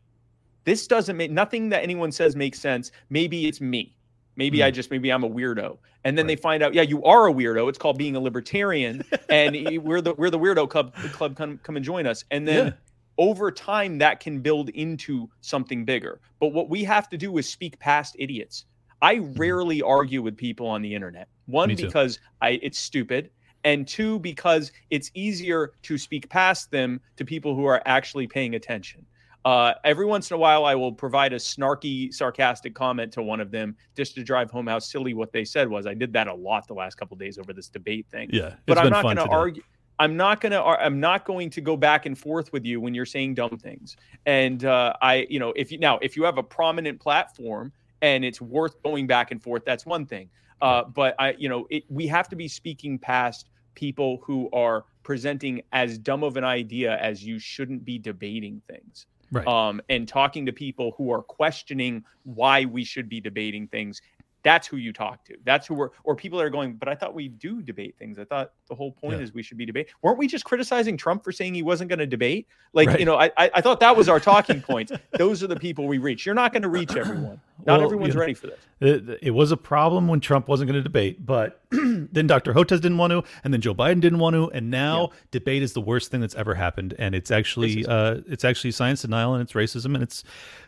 [0.64, 2.90] this doesn't make nothing that anyone says makes sense.
[3.10, 3.94] Maybe it's me.
[4.36, 4.64] Maybe hmm.
[4.64, 5.78] I just maybe I'm a weirdo.
[6.04, 7.68] And then they find out, yeah, you are a weirdo.
[7.68, 10.94] It's called being a libertarian, and we're the we're the weirdo club.
[11.12, 12.24] Club come come and join us.
[12.30, 12.72] And then Yeah.
[13.18, 16.20] over time, that can build into something bigger.
[16.40, 18.64] But what we have to do is speak past idiots.
[19.00, 19.32] I hmm.
[19.34, 21.28] rarely argue with people on the internet.
[21.46, 23.30] One because I it's stupid,
[23.64, 28.54] and two because it's easier to speak past them to people who are actually paying
[28.54, 29.06] attention.
[29.44, 33.40] Uh, every once in a while, I will provide a snarky, sarcastic comment to one
[33.40, 35.86] of them just to drive home how silly what they said was.
[35.86, 38.30] I did that a lot the last couple days over this debate thing.
[38.32, 39.62] Yeah, but I'm not going to argue.
[39.98, 40.62] I'm not going to.
[40.62, 43.96] I'm not going to go back and forth with you when you're saying dumb things.
[44.26, 48.24] And uh, I, you know, if you now if you have a prominent platform and
[48.24, 50.28] it's worth going back and forth, that's one thing.
[50.60, 54.84] Uh, but I, you know, it, we have to be speaking past people who are
[55.02, 59.46] presenting as dumb of an idea as you shouldn't be debating things Right.
[59.46, 64.02] um, and talking to people who are questioning why we should be debating things.
[64.44, 65.36] That's who you talk to.
[65.44, 68.18] That's who we're, or people that are going, but I thought we do debate things.
[68.18, 69.22] I thought the whole point Yeah.
[69.24, 69.88] is we should be debate.
[70.02, 72.48] Weren't we just criticizing Trump for saying he wasn't going to debate?
[72.72, 72.98] Like, Right.
[73.00, 74.92] you know, I, I I thought that was our talking points.
[75.12, 76.26] Those are the people we reach.
[76.26, 77.40] You're not going to reach everyone.
[77.64, 78.58] Not Well, everyone's you know, ready for this.
[78.80, 82.52] It, it was a problem when Trump wasn't going to debate, but then Dr.
[82.52, 85.72] Hotez didn't want to, and then Joe Biden didn't want to, and now debate is
[85.72, 89.42] the worst thing that's ever happened, and it's actually uh, it's actually science denial and
[89.42, 90.24] it's racism and it's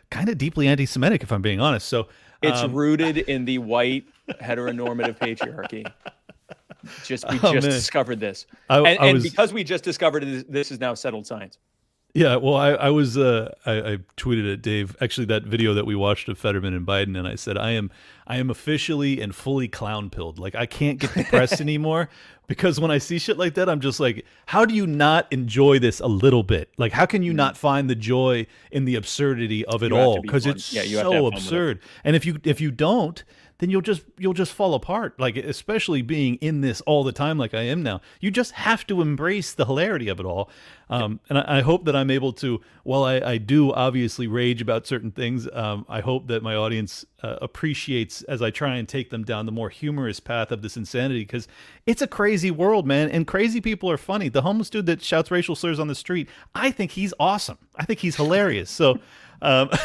[0.09, 1.89] kind of deeply anti-Semitic, if I'm being honest.
[1.89, 2.07] So
[2.45, 5.85] It's um, rooted in the white heteronormative patriarchy.
[7.03, 7.75] Just we Oh, just man.
[7.75, 11.25] discovered this, I- and, I and because we just discovered it, this is now settled
[11.25, 11.57] science.
[12.13, 15.85] Yeah, well, I, I was uh, I, I tweeted at Dave actually that video that
[15.85, 17.91] we watched of Fetterman and Biden, and I said I am
[18.25, 20.39] I am officially and fully clown pilled.
[20.39, 22.07] Like I can't get depressed anymore
[22.47, 25.79] because when I see shit like that, I'm just like, how do you not enjoy
[25.79, 26.69] this a little bit?
[26.77, 29.95] Like, how can you not find the joy in the absurdity of it Mm-hmm.
[29.95, 30.21] All?
[30.21, 30.55] Because fun.
[30.55, 31.79] it's Yeah, you have to have so absurd.
[32.03, 33.23] And if you if you don't,
[33.59, 35.19] then you'll just you'll just fall apart.
[35.19, 38.01] Like especially being in this all the time, like I am now.
[38.19, 40.49] You just have to embrace the hilarity of it all.
[40.89, 42.61] Um, and I, I hope that I'm able to.
[42.83, 47.05] While I, I do obviously rage about certain things, um, I hope that my audience
[47.23, 50.77] uh, appreciates as I try and take them down the more humorous path of this
[50.77, 51.47] insanity because
[51.85, 53.09] it's a crazy world, man.
[53.09, 54.29] And crazy people are funny.
[54.29, 57.57] The homeless dude that shouts racial slurs on the street, I think he's awesome.
[57.75, 58.69] I think he's hilarious.
[58.69, 58.99] So.
[59.45, 59.69] Um,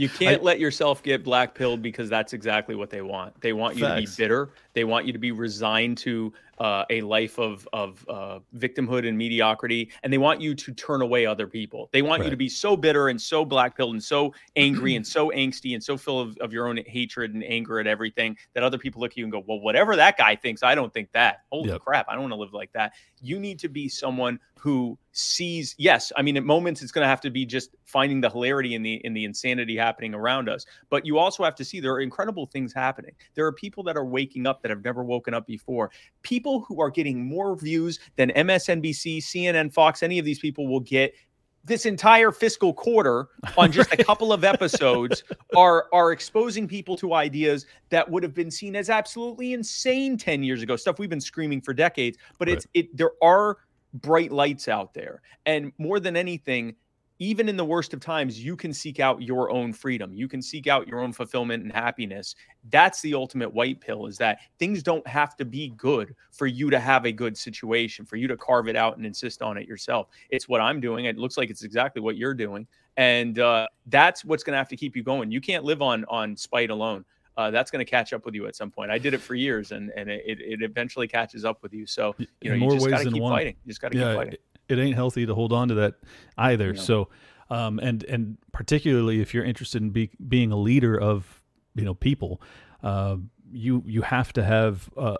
[0.00, 3.38] You can't let yourself get black pilled because that's exactly what they want.
[3.42, 4.12] They want you Facts.
[4.12, 4.50] to be bitter.
[4.72, 9.16] They want you to be resigned to uh, a life of of uh, victimhood and
[9.16, 11.90] mediocrity, and they want you to turn away other people.
[11.92, 12.26] They want right.
[12.26, 15.74] you to be so bitter and so black pilled and so angry and so angsty
[15.74, 19.02] and so full of, of your own hatred and anger at everything that other people
[19.02, 21.42] look at you and go, "Well, whatever that guy thinks, I don't think that.
[21.50, 21.80] Holy yep.
[21.80, 25.74] crap, I don't want to live like that." You need to be someone who sees
[25.76, 28.74] yes i mean at moments it's going to have to be just finding the hilarity
[28.74, 31.92] in the in the insanity happening around us but you also have to see there
[31.92, 33.12] are incredible things happening.
[33.34, 35.90] There are people that are waking up that have never woken up before.
[36.22, 40.80] People who are getting more views than msnbc cnn fox any of these people will
[40.80, 41.14] get
[41.62, 43.28] this entire fiscal quarter
[43.58, 45.22] on just a couple of episodes
[45.56, 50.42] are are exposing people to ideas that would have been seen as absolutely insane 10
[50.42, 52.56] years ago stuff we've been screaming for decades but right.
[52.56, 53.58] it's it there are
[53.94, 55.22] bright lights out there.
[55.46, 56.74] And more than anything,
[57.20, 60.14] even in the worst of times, you can seek out your own freedom.
[60.14, 62.34] You can seek out your own fulfillment and happiness.
[62.70, 66.70] That's the ultimate white pill is that things don't have to be good for you
[66.70, 69.68] to have a good situation, for you to carve it out and insist on it
[69.68, 70.08] yourself.
[70.30, 71.04] It's what I'm doing.
[71.04, 72.66] It looks like it's exactly what you're doing.
[72.96, 75.30] And uh, that's what's going to have to keep you going.
[75.30, 77.04] You can't live on on spite alone
[77.40, 78.90] uh, that's going to catch up with you at some point.
[78.90, 81.86] I did it for years, and and it, it eventually catches up with you.
[81.86, 83.32] So you know, you just got to keep one.
[83.32, 83.56] fighting.
[83.64, 84.32] You just got to yeah, keep fighting.
[84.68, 85.94] It, it, ain't healthy to hold on to that
[86.36, 86.76] either.
[86.76, 87.08] So,
[87.48, 91.42] um, and and particularly if you're interested in be, being a leader of
[91.74, 92.42] you know people,
[92.82, 93.16] uh,
[93.50, 94.90] you you have to have.
[94.96, 95.16] Uh,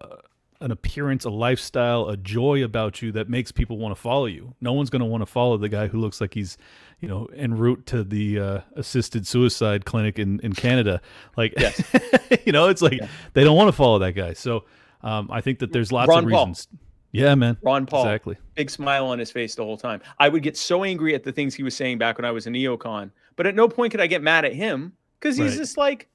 [0.61, 4.55] an appearance, a lifestyle, a joy about you that makes people want to follow you.
[4.61, 6.59] No one's going to want to follow the guy who looks like he's,
[7.01, 11.01] you know, en route to the uh, assisted suicide clinic in, in Canada.
[11.37, 11.83] Like, yes.
[12.45, 13.09] you know, it's like yeah.
[13.33, 14.35] they don't want to follow that guy.
[14.35, 14.65] So
[15.03, 16.69] um, I think that there's lots Ron of reasons.
[17.13, 17.57] Yeah, man.
[17.63, 18.05] Ron Paul.
[18.05, 18.37] Exactly.
[18.55, 20.01] Big smile on his face the whole time.
[20.19, 22.47] I would get so angry at the things he was saying back when I was
[22.47, 25.59] a neocon, but at no point could I get mad at him because he's right.
[25.59, 26.09] just like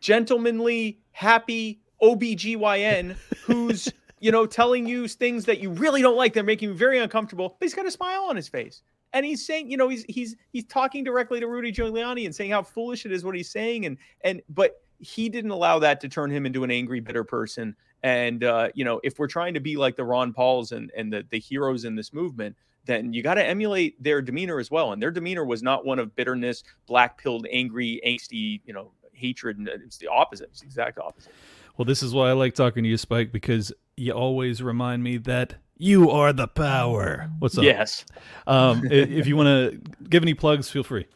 [0.00, 6.32] gentlemanly, happy, OBGYN who's, you know, telling you things that you really don't like.
[6.32, 8.82] They're making you very uncomfortable, but he's got a smile on his face.
[9.12, 12.50] And he's saying, you know, he's he's he's talking directly to Rudy Giuliani and saying
[12.50, 13.86] how foolish it is what he's saying.
[13.86, 17.76] And and but he didn't allow that to turn him into an angry, bitter person.
[18.02, 21.12] And uh, you know, if we're trying to be like the Ron Pauls and and
[21.12, 24.92] the, the heroes in this movement, then you got to emulate their demeanor as well.
[24.92, 29.58] And their demeanor was not one of bitterness, black pilled, angry, angsty, you know, hatred.
[29.58, 30.48] And it's the opposite.
[30.50, 31.32] It's the exact opposite.
[31.76, 35.18] Well, this is why I like talking to you, Spike, because you always remind me
[35.18, 37.30] that you are the power.
[37.38, 37.64] What's up?
[37.64, 38.04] Yes.
[38.46, 41.06] Um, if you want to give any plugs, feel free.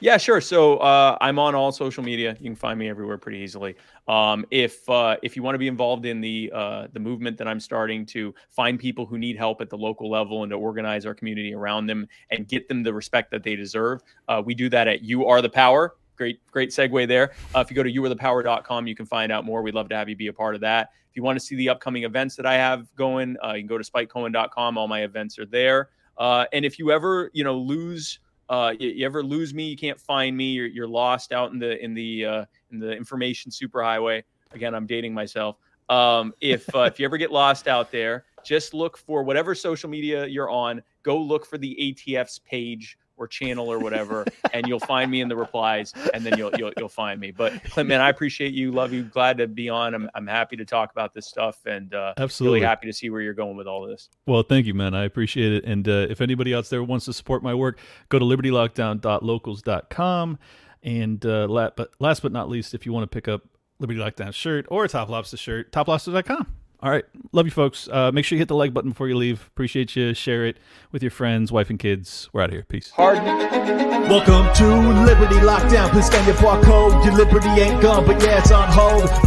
[0.00, 0.40] Yeah, sure.
[0.40, 2.36] So uh, I'm on all social media.
[2.38, 3.74] You can find me everywhere pretty easily.
[4.06, 7.48] Um, if uh, if you want to be involved in the uh, the movement that
[7.48, 11.04] I'm starting to find people who need help at the local level and to organize
[11.04, 14.68] our community around them and get them the respect that they deserve, uh, we do
[14.68, 17.32] that at You Are the Power great great segue there.
[17.54, 19.62] Uh, if you go to youarethepower.com, you can find out more.
[19.62, 20.90] We'd love to have you be a part of that.
[21.08, 23.68] If you want to see the upcoming events that I have going, uh, you can
[23.68, 24.76] go to spikecohen.com.
[24.76, 25.88] All my events are there.
[26.18, 28.18] Uh, and if you ever, you know, lose,
[28.50, 31.58] uh, you, you, ever lose me, you can't find me, you're, you're lost out in
[31.58, 34.22] the in the uh, in the information superhighway.
[34.52, 35.56] Again, I'm dating myself.
[35.88, 39.88] Um, if uh, if you ever get lost out there, just look for whatever social
[39.88, 40.82] media you're on.
[41.02, 45.28] Go look for the ATF's page or channel or whatever, and you'll find me in
[45.28, 47.30] the replies, and then you'll you'll, you'll find me.
[47.30, 49.94] But Clint, man, I appreciate you, love you, glad to be on.
[49.94, 53.10] I'm I'm happy to talk about this stuff, and uh, absolutely really happy to see
[53.10, 54.08] where you're going with all this.
[54.26, 54.94] Well, thank you, man.
[54.94, 55.64] I appreciate it.
[55.64, 57.78] And uh, if anybody else there wants to support my work,
[58.08, 60.38] go to libertylockdown.locals.com.
[60.82, 63.42] And uh, last, but last but not least, if you want to pick up
[63.80, 66.57] Liberty Lockdown shirt or a Top Lobsta shirt, toplobsta.com.
[66.80, 67.04] All right.
[67.32, 67.88] Love you folks.
[67.90, 69.44] Uh, make sure you hit the like button before you leave.
[69.48, 70.14] Appreciate you.
[70.14, 70.58] Share it
[70.92, 72.28] with your friends, wife, and kids.
[72.32, 72.64] We're out of here.
[72.68, 72.90] Peace.
[72.90, 73.18] Hard.
[74.08, 75.90] Welcome to Liberty Lockdown.
[75.90, 77.04] Please scan your barcode.
[77.04, 79.10] Your liberty ain't gone, but yeah, it's on hold.